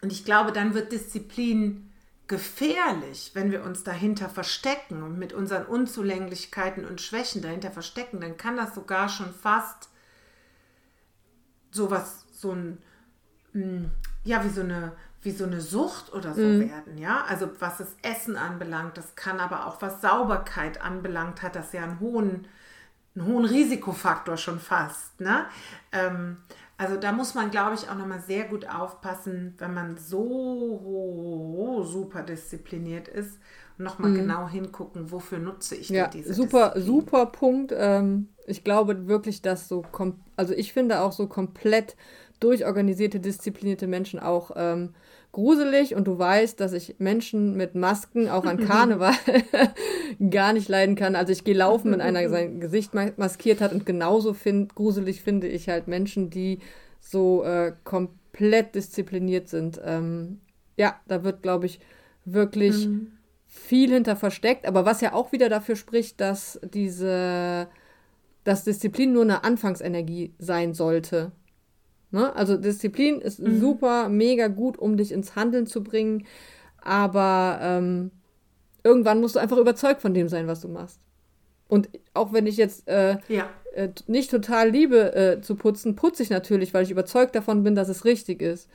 und 0.00 0.12
ich 0.12 0.24
glaube, 0.24 0.52
dann 0.52 0.74
wird 0.74 0.92
Disziplin 0.92 1.90
gefährlich, 2.26 3.32
wenn 3.34 3.50
wir 3.50 3.64
uns 3.64 3.84
dahinter 3.84 4.28
verstecken 4.28 5.02
und 5.02 5.18
mit 5.18 5.32
unseren 5.34 5.66
Unzulänglichkeiten 5.66 6.86
und 6.86 7.00
Schwächen 7.00 7.42
dahinter 7.42 7.70
verstecken, 7.70 8.20
dann 8.20 8.36
kann 8.36 8.56
das 8.56 8.74
sogar 8.74 9.08
schon 9.08 9.32
fast 9.34 9.90
sowas, 11.70 12.24
so 12.32 12.52
ein, 12.52 12.78
hm, 13.52 13.90
ja, 14.24 14.42
wie 14.44 14.48
so 14.48 14.62
eine, 14.62 14.92
wie 15.24 15.30
so 15.30 15.44
eine 15.44 15.60
Sucht 15.60 16.12
oder 16.12 16.34
so 16.34 16.42
mhm. 16.42 16.70
werden, 16.70 16.98
ja. 16.98 17.24
Also 17.28 17.48
was 17.58 17.78
das 17.78 17.96
Essen 18.02 18.36
anbelangt, 18.36 18.96
das 18.96 19.14
kann 19.16 19.40
aber 19.40 19.66
auch 19.66 19.82
was 19.82 20.00
Sauberkeit 20.00 20.80
anbelangt, 20.82 21.42
hat 21.42 21.56
das 21.56 21.72
ja 21.72 21.82
einen 21.82 22.00
hohen, 22.00 22.46
einen 23.16 23.26
hohen 23.26 23.44
Risikofaktor 23.44 24.36
schon 24.36 24.60
fast, 24.60 25.20
ne? 25.20 25.46
Ähm, 25.92 26.36
also 26.76 26.96
da 26.96 27.12
muss 27.12 27.34
man, 27.34 27.50
glaube 27.50 27.74
ich, 27.76 27.88
auch 27.88 27.94
nochmal 27.94 28.20
sehr 28.20 28.44
gut 28.44 28.68
aufpassen, 28.68 29.54
wenn 29.58 29.74
man 29.74 29.96
so 29.96 31.84
super 31.84 32.22
diszipliniert 32.22 33.06
ist 33.08 33.38
nochmal 33.78 34.10
mhm. 34.10 34.16
genau 34.16 34.48
hingucken, 34.48 35.10
wofür 35.10 35.38
nutze 35.38 35.74
ich 35.74 35.88
ja, 35.88 36.06
diese 36.06 36.32
super, 36.34 36.72
Disziplin. 36.74 36.86
super 36.86 37.26
Punkt. 37.26 37.74
Ähm, 37.76 38.28
ich 38.46 38.62
glaube 38.64 39.08
wirklich, 39.08 39.42
dass 39.42 39.68
so, 39.68 39.84
also 40.36 40.54
ich 40.54 40.72
finde 40.72 41.00
auch 41.00 41.12
so 41.12 41.26
komplett 41.26 41.96
durchorganisierte, 42.40 43.20
disziplinierte 43.20 43.86
Menschen 43.86 44.20
auch 44.20 44.52
ähm, 44.54 44.94
gruselig 45.34 45.94
und 45.94 46.06
du 46.06 46.18
weißt, 46.18 46.58
dass 46.60 46.72
ich 46.72 46.96
Menschen 46.98 47.56
mit 47.56 47.74
Masken 47.74 48.28
auch 48.28 48.44
an 48.44 48.58
Karneval 48.66 49.12
gar 50.30 50.52
nicht 50.54 50.68
leiden 50.68 50.94
kann. 50.94 51.16
Also 51.16 51.32
ich 51.32 51.44
gehe 51.44 51.54
laufen, 51.56 51.92
wenn 51.92 52.00
einer 52.00 52.26
sein 52.30 52.60
Gesicht 52.60 52.94
maskiert 52.94 53.60
hat 53.60 53.72
und 53.72 53.84
genauso 53.84 54.32
find, 54.32 54.74
gruselig 54.74 55.20
finde 55.20 55.48
ich 55.48 55.68
halt 55.68 55.88
Menschen, 55.88 56.30
die 56.30 56.60
so 57.00 57.44
äh, 57.44 57.72
komplett 57.84 58.74
diszipliniert 58.74 59.48
sind. 59.48 59.80
Ähm, 59.84 60.40
ja, 60.76 60.98
da 61.06 61.24
wird, 61.24 61.42
glaube 61.42 61.66
ich, 61.66 61.80
wirklich 62.24 62.86
mhm. 62.86 63.12
viel 63.46 63.90
hinter 63.90 64.16
versteckt, 64.16 64.66
aber 64.66 64.86
was 64.86 65.00
ja 65.00 65.12
auch 65.12 65.32
wieder 65.32 65.48
dafür 65.48 65.76
spricht, 65.76 66.20
dass 66.20 66.60
diese, 66.62 67.68
dass 68.44 68.64
Disziplin 68.64 69.12
nur 69.12 69.22
eine 69.22 69.44
Anfangsenergie 69.44 70.32
sein 70.38 70.74
sollte. 70.74 71.32
Ne? 72.14 72.34
Also 72.36 72.56
Disziplin 72.56 73.20
ist 73.20 73.40
mhm. 73.40 73.58
super, 73.58 74.08
mega 74.08 74.46
gut, 74.46 74.78
um 74.78 74.96
dich 74.96 75.10
ins 75.10 75.34
Handeln 75.34 75.66
zu 75.66 75.82
bringen. 75.82 76.26
Aber 76.80 77.58
ähm, 77.60 78.12
irgendwann 78.84 79.20
musst 79.20 79.34
du 79.34 79.40
einfach 79.40 79.56
überzeugt 79.56 80.00
von 80.00 80.14
dem 80.14 80.28
sein, 80.28 80.46
was 80.46 80.60
du 80.60 80.68
machst. 80.68 81.00
Und 81.66 81.88
auch 82.12 82.32
wenn 82.32 82.46
ich 82.46 82.56
jetzt 82.56 82.86
äh, 82.86 83.16
ja. 83.26 83.48
äh, 83.74 83.88
nicht 84.06 84.30
total 84.30 84.70
liebe 84.70 85.12
äh, 85.16 85.40
zu 85.40 85.56
putzen, 85.56 85.96
putze 85.96 86.22
ich 86.22 86.30
natürlich, 86.30 86.72
weil 86.72 86.84
ich 86.84 86.92
überzeugt 86.92 87.34
davon 87.34 87.64
bin, 87.64 87.74
dass 87.74 87.88
es 87.88 88.04
richtig 88.04 88.40
ist. 88.40 88.68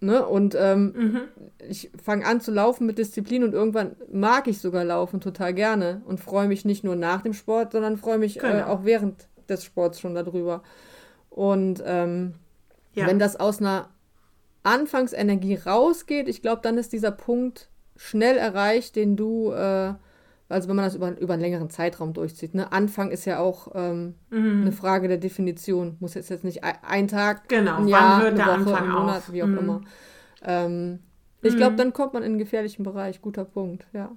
Ne? 0.00 0.26
Und 0.26 0.54
ähm, 0.54 0.92
mhm. 0.94 1.20
ich 1.66 1.90
fange 2.04 2.26
an 2.26 2.42
zu 2.42 2.50
laufen 2.50 2.86
mit 2.86 2.98
Disziplin 2.98 3.42
und 3.42 3.54
irgendwann 3.54 3.96
mag 4.12 4.48
ich 4.48 4.58
sogar 4.58 4.84
laufen 4.84 5.22
total 5.22 5.54
gerne 5.54 6.02
und 6.04 6.20
freue 6.20 6.46
mich 6.46 6.66
nicht 6.66 6.84
nur 6.84 6.94
nach 6.94 7.22
dem 7.22 7.32
Sport, 7.32 7.72
sondern 7.72 7.96
freue 7.96 8.18
mich 8.18 8.36
äh, 8.36 8.40
genau. 8.40 8.66
auch 8.66 8.84
während 8.84 9.28
des 9.48 9.64
Sports 9.64 9.98
schon 9.98 10.14
darüber. 10.14 10.62
Und 11.30 11.82
ähm, 11.84 12.34
ja. 12.94 13.06
wenn 13.06 13.18
das 13.18 13.36
aus 13.36 13.60
einer 13.60 13.88
Anfangsenergie 14.62 15.56
rausgeht, 15.56 16.28
ich 16.28 16.42
glaube, 16.42 16.62
dann 16.62 16.78
ist 16.78 16.92
dieser 16.92 17.10
Punkt 17.10 17.68
schnell 17.96 18.36
erreicht, 18.36 18.96
den 18.96 19.16
du, 19.16 19.52
äh, 19.52 19.94
also 20.48 20.68
wenn 20.68 20.76
man 20.76 20.84
das 20.84 20.94
über, 20.94 21.18
über 21.18 21.34
einen 21.34 21.42
längeren 21.42 21.70
Zeitraum 21.70 22.12
durchzieht. 22.12 22.54
Ne? 22.54 22.72
Anfang 22.72 23.10
ist 23.10 23.24
ja 23.24 23.38
auch 23.38 23.72
ähm, 23.74 24.14
mhm. 24.30 24.62
eine 24.62 24.72
Frage 24.72 25.08
der 25.08 25.18
Definition. 25.18 25.96
Muss 26.00 26.14
jetzt, 26.14 26.30
jetzt 26.30 26.44
nicht 26.44 26.64
ein, 26.64 27.08
Tag, 27.08 27.48
genau. 27.48 27.76
ein 27.76 27.88
Jahr, 27.88 28.24
eine 28.24 28.38
Woche, 28.38 28.50
Anfang 28.50 28.84
ein 28.84 28.90
Monat, 28.90 29.16
auf? 29.18 29.32
wie 29.32 29.42
auch 29.42 29.48
mhm. 29.48 29.58
immer. 29.58 29.80
Ähm, 30.42 30.98
ich 31.42 31.56
glaube, 31.56 31.72
mhm. 31.72 31.76
dann 31.76 31.92
kommt 31.92 32.14
man 32.14 32.22
in 32.22 32.30
einen 32.30 32.38
gefährlichen 32.38 32.82
Bereich. 32.82 33.20
Guter 33.20 33.44
Punkt, 33.44 33.86
ja. 33.92 34.10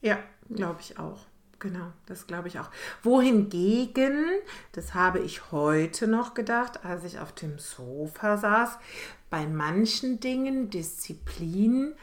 Ja, 0.00 0.18
glaube 0.50 0.80
ich 0.80 0.98
auch. 0.98 1.27
Genau, 1.60 1.92
das 2.06 2.26
glaube 2.28 2.46
ich 2.48 2.60
auch. 2.60 2.70
Wohingegen, 3.02 4.26
das 4.72 4.94
habe 4.94 5.18
ich 5.18 5.50
heute 5.50 6.06
noch 6.06 6.34
gedacht, 6.34 6.84
als 6.84 7.02
ich 7.02 7.18
auf 7.18 7.32
dem 7.32 7.58
Sofa 7.58 8.36
saß, 8.36 8.78
bei 9.28 9.46
manchen 9.46 10.20
Dingen 10.20 10.70
Disziplin 10.70 11.94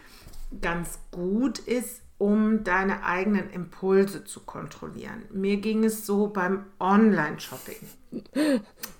ganz 0.62 1.00
gut 1.12 1.60
ist, 1.60 2.02
um 2.18 2.64
deine 2.64 3.04
eigenen 3.04 3.50
Impulse 3.50 4.26
zu 4.26 4.42
kontrollieren. 4.42 5.24
Mir 5.32 5.58
ging 5.58 5.84
es 5.84 6.06
so 6.06 6.28
beim 6.28 6.66
Online-Shopping. 6.80 7.78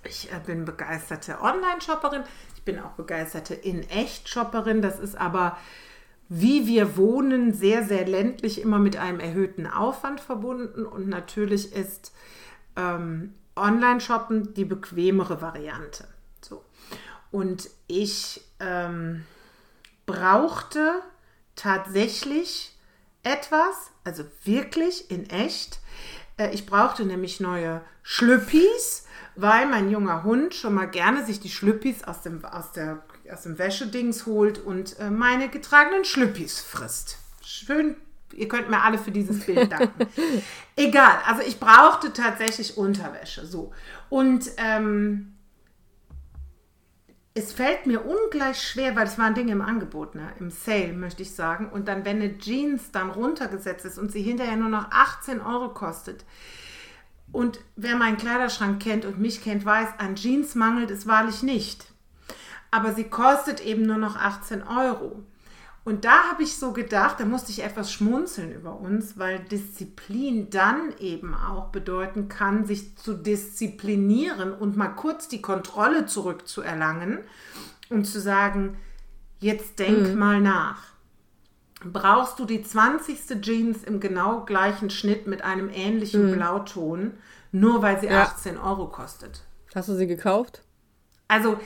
Ich 0.04 0.30
äh, 0.32 0.40
bin 0.44 0.64
begeisterte 0.64 1.40
Online-Shopperin. 1.40 2.22
Ich 2.54 2.62
bin 2.62 2.78
auch 2.78 2.92
begeisterte 2.92 3.54
In-Echt-Shopperin. 3.54 4.82
Das 4.82 4.98
ist 5.00 5.16
aber 5.16 5.56
wie 6.28 6.66
wir 6.66 6.96
wohnen, 6.96 7.54
sehr, 7.54 7.84
sehr 7.84 8.06
ländlich, 8.06 8.60
immer 8.60 8.78
mit 8.78 8.96
einem 8.96 9.20
erhöhten 9.20 9.66
Aufwand 9.66 10.20
verbunden. 10.20 10.84
Und 10.84 11.08
natürlich 11.08 11.72
ist 11.72 12.12
ähm, 12.76 13.34
Online-Shoppen 13.54 14.54
die 14.54 14.64
bequemere 14.64 15.40
Variante. 15.40 16.06
So. 16.40 16.64
Und 17.30 17.70
ich 17.86 18.42
ähm, 18.60 19.24
brauchte 20.04 21.00
tatsächlich 21.54 22.76
etwas, 23.22 23.90
also 24.04 24.24
wirklich 24.44 25.10
in 25.10 25.28
echt. 25.30 25.80
Äh, 26.36 26.54
ich 26.54 26.66
brauchte 26.66 27.04
nämlich 27.04 27.40
neue 27.40 27.82
Schlüppis, 28.02 29.06
weil 29.34 29.66
mein 29.66 29.90
junger 29.90 30.22
Hund 30.22 30.54
schon 30.54 30.74
mal 30.74 30.88
gerne 30.88 31.24
sich 31.24 31.40
die 31.40 31.50
Schlüppis 31.50 32.04
aus, 32.04 32.22
dem, 32.22 32.44
aus 32.44 32.72
der 32.72 33.02
aus 33.32 33.42
dem 33.42 33.58
Wäschedings 33.58 34.26
holt 34.26 34.58
und 34.58 34.98
äh, 34.98 35.10
meine 35.10 35.48
getragenen 35.48 36.04
Schlüppis 36.04 36.60
frisst. 36.60 37.18
Schön, 37.42 37.96
ihr 38.32 38.48
könnt 38.48 38.70
mir 38.70 38.82
alle 38.82 38.98
für 38.98 39.10
dieses 39.10 39.44
Bild 39.44 39.70
danken. 39.72 40.06
Egal, 40.76 41.18
also 41.26 41.42
ich 41.42 41.58
brauchte 41.58 42.12
tatsächlich 42.12 42.76
Unterwäsche. 42.76 43.46
So. 43.46 43.72
Und 44.08 44.50
ähm, 44.58 45.34
es 47.34 47.52
fällt 47.52 47.86
mir 47.86 48.04
ungleich 48.04 48.62
schwer, 48.62 48.96
weil 48.96 49.06
es 49.06 49.18
waren 49.18 49.34
Dinge 49.34 49.52
im 49.52 49.62
Angebot, 49.62 50.14
ne? 50.14 50.32
im 50.38 50.50
Sale, 50.50 50.92
möchte 50.92 51.22
ich 51.22 51.32
sagen. 51.32 51.68
Und 51.68 51.88
dann, 51.88 52.04
wenn 52.04 52.16
eine 52.16 52.38
Jeans 52.38 52.92
dann 52.92 53.10
runtergesetzt 53.10 53.84
ist 53.84 53.98
und 53.98 54.10
sie 54.10 54.22
hinterher 54.22 54.56
nur 54.56 54.70
noch 54.70 54.90
18 54.90 55.40
Euro 55.40 55.74
kostet. 55.74 56.24
Und 57.32 57.60
wer 57.74 57.96
meinen 57.96 58.16
Kleiderschrank 58.16 58.80
kennt 58.80 59.04
und 59.04 59.18
mich 59.18 59.42
kennt, 59.42 59.64
weiß, 59.64 59.88
an 59.98 60.14
Jeans 60.14 60.54
mangelt 60.54 60.90
es 60.90 61.06
wahrlich 61.06 61.42
nicht 61.42 61.86
aber 62.70 62.94
sie 62.94 63.04
kostet 63.04 63.64
eben 63.64 63.82
nur 63.82 63.98
noch 63.98 64.16
18 64.16 64.62
Euro. 64.62 65.22
Und 65.86 66.04
da 66.04 66.30
habe 66.30 66.42
ich 66.42 66.56
so 66.56 66.72
gedacht, 66.72 67.20
da 67.20 67.24
musste 67.24 67.52
ich 67.52 67.62
etwas 67.62 67.92
schmunzeln 67.92 68.52
über 68.52 68.80
uns, 68.80 69.18
weil 69.18 69.38
Disziplin 69.38 70.50
dann 70.50 70.92
eben 70.98 71.32
auch 71.32 71.68
bedeuten 71.68 72.28
kann, 72.28 72.64
sich 72.64 72.96
zu 72.96 73.14
disziplinieren 73.14 74.52
und 74.52 74.76
mal 74.76 74.88
kurz 74.88 75.28
die 75.28 75.40
Kontrolle 75.40 76.06
zurückzuerlangen 76.06 77.20
und 77.88 78.04
zu 78.04 78.20
sagen, 78.20 78.78
jetzt 79.38 79.78
denk 79.78 80.08
mhm. 80.08 80.18
mal 80.18 80.40
nach. 80.40 80.82
Brauchst 81.84 82.40
du 82.40 82.46
die 82.46 82.62
20. 82.62 83.40
Jeans 83.40 83.84
im 83.84 84.00
genau 84.00 84.44
gleichen 84.44 84.90
Schnitt 84.90 85.28
mit 85.28 85.42
einem 85.42 85.70
ähnlichen 85.72 86.30
mhm. 86.30 86.34
Blauton, 86.34 87.12
nur 87.52 87.82
weil 87.82 88.00
sie 88.00 88.06
ja. 88.06 88.24
18 88.24 88.58
Euro 88.58 88.88
kostet? 88.88 89.44
Hast 89.72 89.88
du 89.88 89.94
sie 89.94 90.08
gekauft? 90.08 90.62
Also 91.28 91.58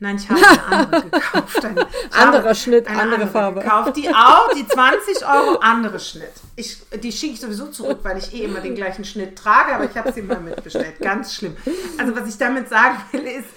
Nein, 0.00 0.16
ich 0.16 0.28
habe 0.28 0.40
eine 0.40 0.66
andere 0.70 1.02
gekauft. 1.10 1.64
Eine, 1.64 1.86
anderer 2.10 2.54
Schnitt, 2.54 2.88
andere, 2.88 3.02
andere, 3.02 3.26
Farbe. 3.26 3.60
Gekauft, 3.60 3.96
die 3.96 4.08
auch, 4.08 4.52
die 4.54 4.66
20 4.66 5.26
Euro, 5.26 5.58
andere 5.60 6.00
Schnitt. 6.00 6.32
Ich, 6.56 6.78
die 7.02 7.12
schicke 7.12 7.34
ich 7.34 7.40
sowieso 7.40 7.66
zurück, 7.68 8.00
weil 8.02 8.18
ich 8.18 8.34
eh 8.34 8.44
immer 8.44 8.60
den 8.60 8.74
gleichen 8.74 9.04
Schnitt 9.04 9.36
trage, 9.36 9.74
aber 9.74 9.84
ich 9.84 9.96
habe 9.96 10.12
sie 10.12 10.22
mal 10.22 10.40
mitbestellt. 10.40 10.98
Ganz 11.00 11.34
schlimm. 11.34 11.56
Also 11.98 12.14
was 12.16 12.28
ich 12.28 12.38
damit 12.38 12.68
sagen 12.68 12.98
will, 13.12 13.22
ist, 13.22 13.48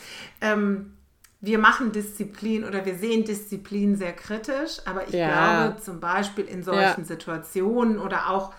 ähm, 0.41 0.93
wir 1.39 1.59
machen 1.59 1.91
Disziplin 1.91 2.63
oder 2.63 2.85
wir 2.85 2.95
sehen 2.95 3.23
Disziplin 3.23 3.95
sehr 3.95 4.13
kritisch, 4.13 4.79
aber 4.85 5.07
ich 5.07 5.13
ja. 5.13 5.67
glaube 5.67 5.81
zum 5.81 5.99
Beispiel 5.99 6.45
in 6.45 6.63
solchen 6.63 7.01
ja. 7.01 7.03
Situationen 7.03 7.99
oder 7.99 8.29
auch 8.29 8.53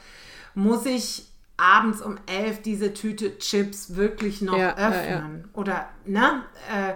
muss 0.55 0.87
ich 0.87 1.27
abends 1.57 2.01
um 2.01 2.19
elf 2.27 2.63
diese 2.63 2.95
Tüte 2.95 3.39
Chips 3.39 3.97
wirklich 3.97 4.43
noch 4.43 4.57
ja, 4.57 4.77
öffnen 4.77 5.49
oder 5.55 5.89
ne? 6.07 6.45
Äh, 6.73 6.95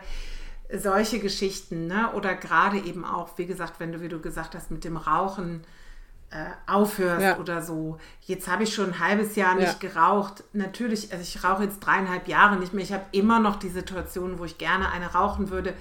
solche 0.78 1.18
Geschichten, 1.18 1.86
ne? 1.86 2.12
Oder 2.12 2.34
gerade 2.34 2.78
eben 2.78 3.04
auch, 3.04 3.36
wie 3.38 3.46
gesagt, 3.46 3.74
wenn 3.78 3.92
du, 3.92 4.00
wie 4.00 4.08
du 4.08 4.20
gesagt 4.20 4.54
hast, 4.54 4.70
mit 4.70 4.84
dem 4.84 4.96
Rauchen 4.96 5.62
äh, 6.30 6.46
aufhörst 6.66 7.22
ja. 7.22 7.38
oder 7.38 7.62
so. 7.62 7.98
Jetzt 8.22 8.48
habe 8.48 8.62
ich 8.62 8.74
schon 8.74 8.94
ein 8.94 8.98
halbes 8.98 9.36
Jahr 9.36 9.54
nicht 9.54 9.82
ja. 9.82 9.88
geraucht. 9.90 10.44
Natürlich, 10.52 11.12
also 11.12 11.22
ich 11.22 11.44
rauche 11.44 11.64
jetzt 11.64 11.80
dreieinhalb 11.80 12.26
Jahre 12.26 12.56
nicht 12.56 12.72
mehr. 12.72 12.84
Ich 12.84 12.92
habe 12.92 13.04
immer 13.12 13.38
noch 13.38 13.56
die 13.56 13.68
Situation, 13.68 14.38
wo 14.38 14.44
ich 14.44 14.56
gerne 14.56 14.90
eine 14.90 15.12
rauchen 15.12 15.50
würde. 15.50 15.74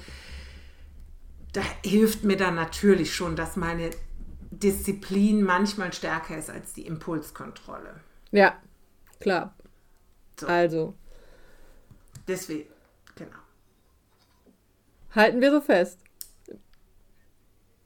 Da 1.54 1.62
hilft 1.84 2.24
mir 2.24 2.38
dann 2.38 2.56
natürlich 2.56 3.16
schon, 3.16 3.36
dass 3.36 3.56
meine 3.56 3.92
Disziplin 4.52 5.44
manchmal 5.44 5.94
stärker 5.94 6.38
ist 6.38 6.50
als 6.50 6.74
die 6.74 6.86
Impulskontrolle. 6.86 8.02
Ja, 8.32 8.56
klar. 9.20 9.54
So. 10.40 10.48
Also. 10.48 10.96
Deswegen. 12.28 12.71
Halten 15.16 15.42
wir 15.42 15.52
so 15.52 15.62
fest. 15.62 16.00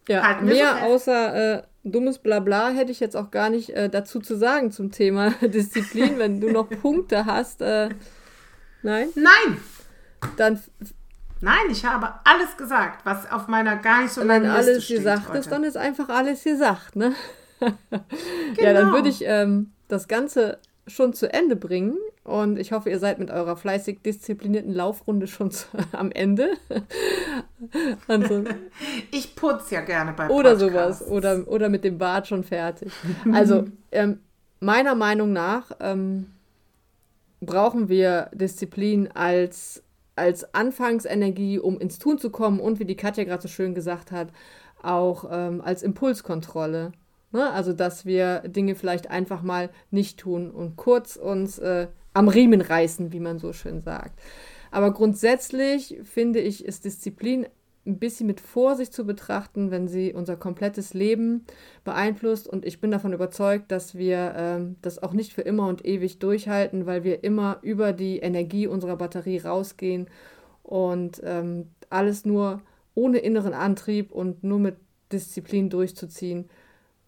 Ja, 0.08 0.24
Halten 0.24 0.46
mehr 0.46 0.56
so 0.56 0.74
fest. 0.74 0.86
außer 0.86 1.56
äh, 1.56 1.64
dummes 1.84 2.20
Blabla 2.20 2.70
hätte 2.70 2.92
ich 2.92 3.00
jetzt 3.00 3.16
auch 3.16 3.32
gar 3.32 3.50
nicht 3.50 3.70
äh, 3.72 3.90
dazu 3.90 4.20
zu 4.20 4.36
sagen 4.36 4.72
zum 4.72 4.92
Thema 4.92 5.30
Disziplin. 5.42 6.18
Wenn 6.20 6.40
du 6.42 6.52
noch 6.52 6.70
Punkte 6.82 7.26
hast, 7.26 7.62
äh, 7.62 7.90
nein? 8.82 9.10
Nein! 9.16 9.58
Dann. 10.38 10.62
Nein, 11.42 11.70
ich 11.70 11.86
habe 11.86 12.14
alles 12.24 12.58
gesagt, 12.58 13.06
was 13.06 13.30
auf 13.32 13.48
meiner 13.48 13.76
gar 13.76 14.02
nicht 14.02 14.14
so 14.14 14.24
langen 14.24 14.46
Liste 14.46 14.58
alles 14.58 14.86
steht 14.86 14.98
gesagt 14.98 15.30
heute. 15.30 15.38
ist, 15.40 15.52
dann 15.52 15.64
ist 15.64 15.78
einfach 15.78 16.10
alles 16.10 16.44
gesagt, 16.44 16.96
ne? 16.96 17.14
genau. 17.60 17.74
Ja, 18.58 18.74
dann 18.74 18.94
würde 18.94 19.10
ich 19.10 19.24
ähm, 19.26 19.72
das 19.88 20.08
Ganze 20.08 20.60
schon 20.88 21.14
zu 21.14 21.32
Ende 21.32 21.56
bringen. 21.56 21.98
Und 22.26 22.58
ich 22.58 22.72
hoffe, 22.72 22.90
ihr 22.90 22.98
seid 22.98 23.20
mit 23.20 23.30
eurer 23.30 23.56
fleißig 23.56 24.02
disziplinierten 24.02 24.74
Laufrunde 24.74 25.28
schon 25.28 25.52
am 25.92 26.12
Ende. 26.12 26.50
also, 28.08 28.44
ich 29.12 29.36
putze 29.36 29.76
ja 29.76 29.82
gerne 29.82 30.12
bei 30.14 30.28
Oder 30.30 30.56
Podcasts. 30.56 31.00
sowas. 31.00 31.08
Oder, 31.08 31.48
oder 31.48 31.70
mit 31.70 31.84
dem 31.84 32.00
Bart 32.00 32.28
schon 32.28 32.44
fertig. 32.44 32.92
Also, 33.32 33.66
ähm, 33.92 34.22
meiner 34.60 34.96
Meinung 34.96 35.34
nach 35.34 35.70
ähm, 35.80 36.32
brauchen 37.42 37.90
wir 37.90 38.32
Disziplin 38.34 39.08
als, 39.14 39.84
als 40.16 40.52
Anfangsenergie, 40.56 41.60
um 41.60 41.80
ins 41.80 42.00
Tun 42.00 42.18
zu 42.18 42.32
kommen 42.32 42.60
und 42.60 42.80
wie 42.80 42.86
die 42.86 42.98
Katja 42.98 43.24
gerade 43.24 43.44
so 43.44 43.50
schön 43.50 43.76
gesagt 43.76 44.12
hat, 44.12 44.30
auch 44.82 45.26
ähm, 45.32 45.62
als 45.62 45.84
Impulskontrolle. 45.84 46.92
Ne? 47.32 47.52
Also, 47.52 47.72
dass 47.72 48.08
wir 48.08 48.40
Dinge 48.48 48.74
vielleicht 48.74 49.12
einfach 49.12 49.44
mal 49.44 49.70
nicht 49.92 50.20
tun 50.20 50.50
und 50.50 50.76
kurz 50.76 51.18
uns 51.18 51.60
äh, 51.60 51.86
am 52.16 52.30
Riemen 52.30 52.62
reißen, 52.62 53.12
wie 53.12 53.20
man 53.20 53.38
so 53.38 53.54
schön 53.54 53.82
sagt. 53.82 54.20
Aber 54.72 54.92
grundsätzlich 54.92 56.00
finde 56.04 56.40
ich, 56.40 56.66
ist 56.66 56.86
Disziplin 56.86 57.46
ein 57.86 58.00
bisschen 58.00 58.26
mit 58.26 58.40
Vorsicht 58.40 58.94
zu 58.94 59.06
betrachten, 59.06 59.70
wenn 59.70 59.88
sie 59.88 60.14
unser 60.14 60.38
komplettes 60.38 60.94
Leben 60.94 61.46
beeinflusst. 61.84 62.48
Und 62.48 62.66
ich 62.66 62.82
bin 62.82 62.90
davon 62.90 63.14
überzeugt, 63.14 63.72
dass 63.72 63.96
wir 63.96 64.34
ähm, 64.36 64.78
das 64.82 65.04
auch 65.04 65.14
nicht 65.14 65.34
für 65.34 65.42
immer 65.42 65.68
und 65.68 65.86
ewig 65.86 66.18
durchhalten, 66.20 66.86
weil 66.86 67.04
wir 67.04 67.24
immer 67.24 67.60
über 67.62 67.94
die 67.94 68.20
Energie 68.20 68.66
unserer 68.66 68.96
Batterie 68.96 69.38
rausgehen 69.38 70.08
und 70.64 71.22
ähm, 71.24 71.68
alles 71.90 72.26
nur 72.26 72.62
ohne 72.96 73.20
inneren 73.20 73.54
Antrieb 73.54 74.12
und 74.12 74.44
nur 74.44 74.60
mit 74.60 74.78
Disziplin 75.12 75.70
durchzuziehen 75.70 76.50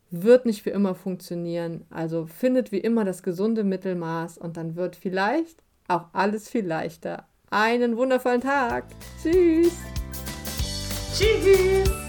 wird 0.09 0.45
nicht 0.45 0.61
für 0.61 0.69
immer 0.69 0.95
funktionieren. 0.95 1.85
Also 1.89 2.25
findet 2.25 2.71
wie 2.71 2.79
immer 2.79 3.05
das 3.05 3.23
gesunde 3.23 3.63
Mittelmaß 3.63 4.37
und 4.37 4.57
dann 4.57 4.75
wird 4.75 4.95
vielleicht 4.95 5.63
auch 5.87 6.05
alles 6.13 6.49
viel 6.49 6.65
leichter. 6.65 7.27
Einen 7.49 7.97
wundervollen 7.97 8.41
Tag. 8.41 8.85
Tschüss. 9.21 9.73
Tschüss. 11.13 12.06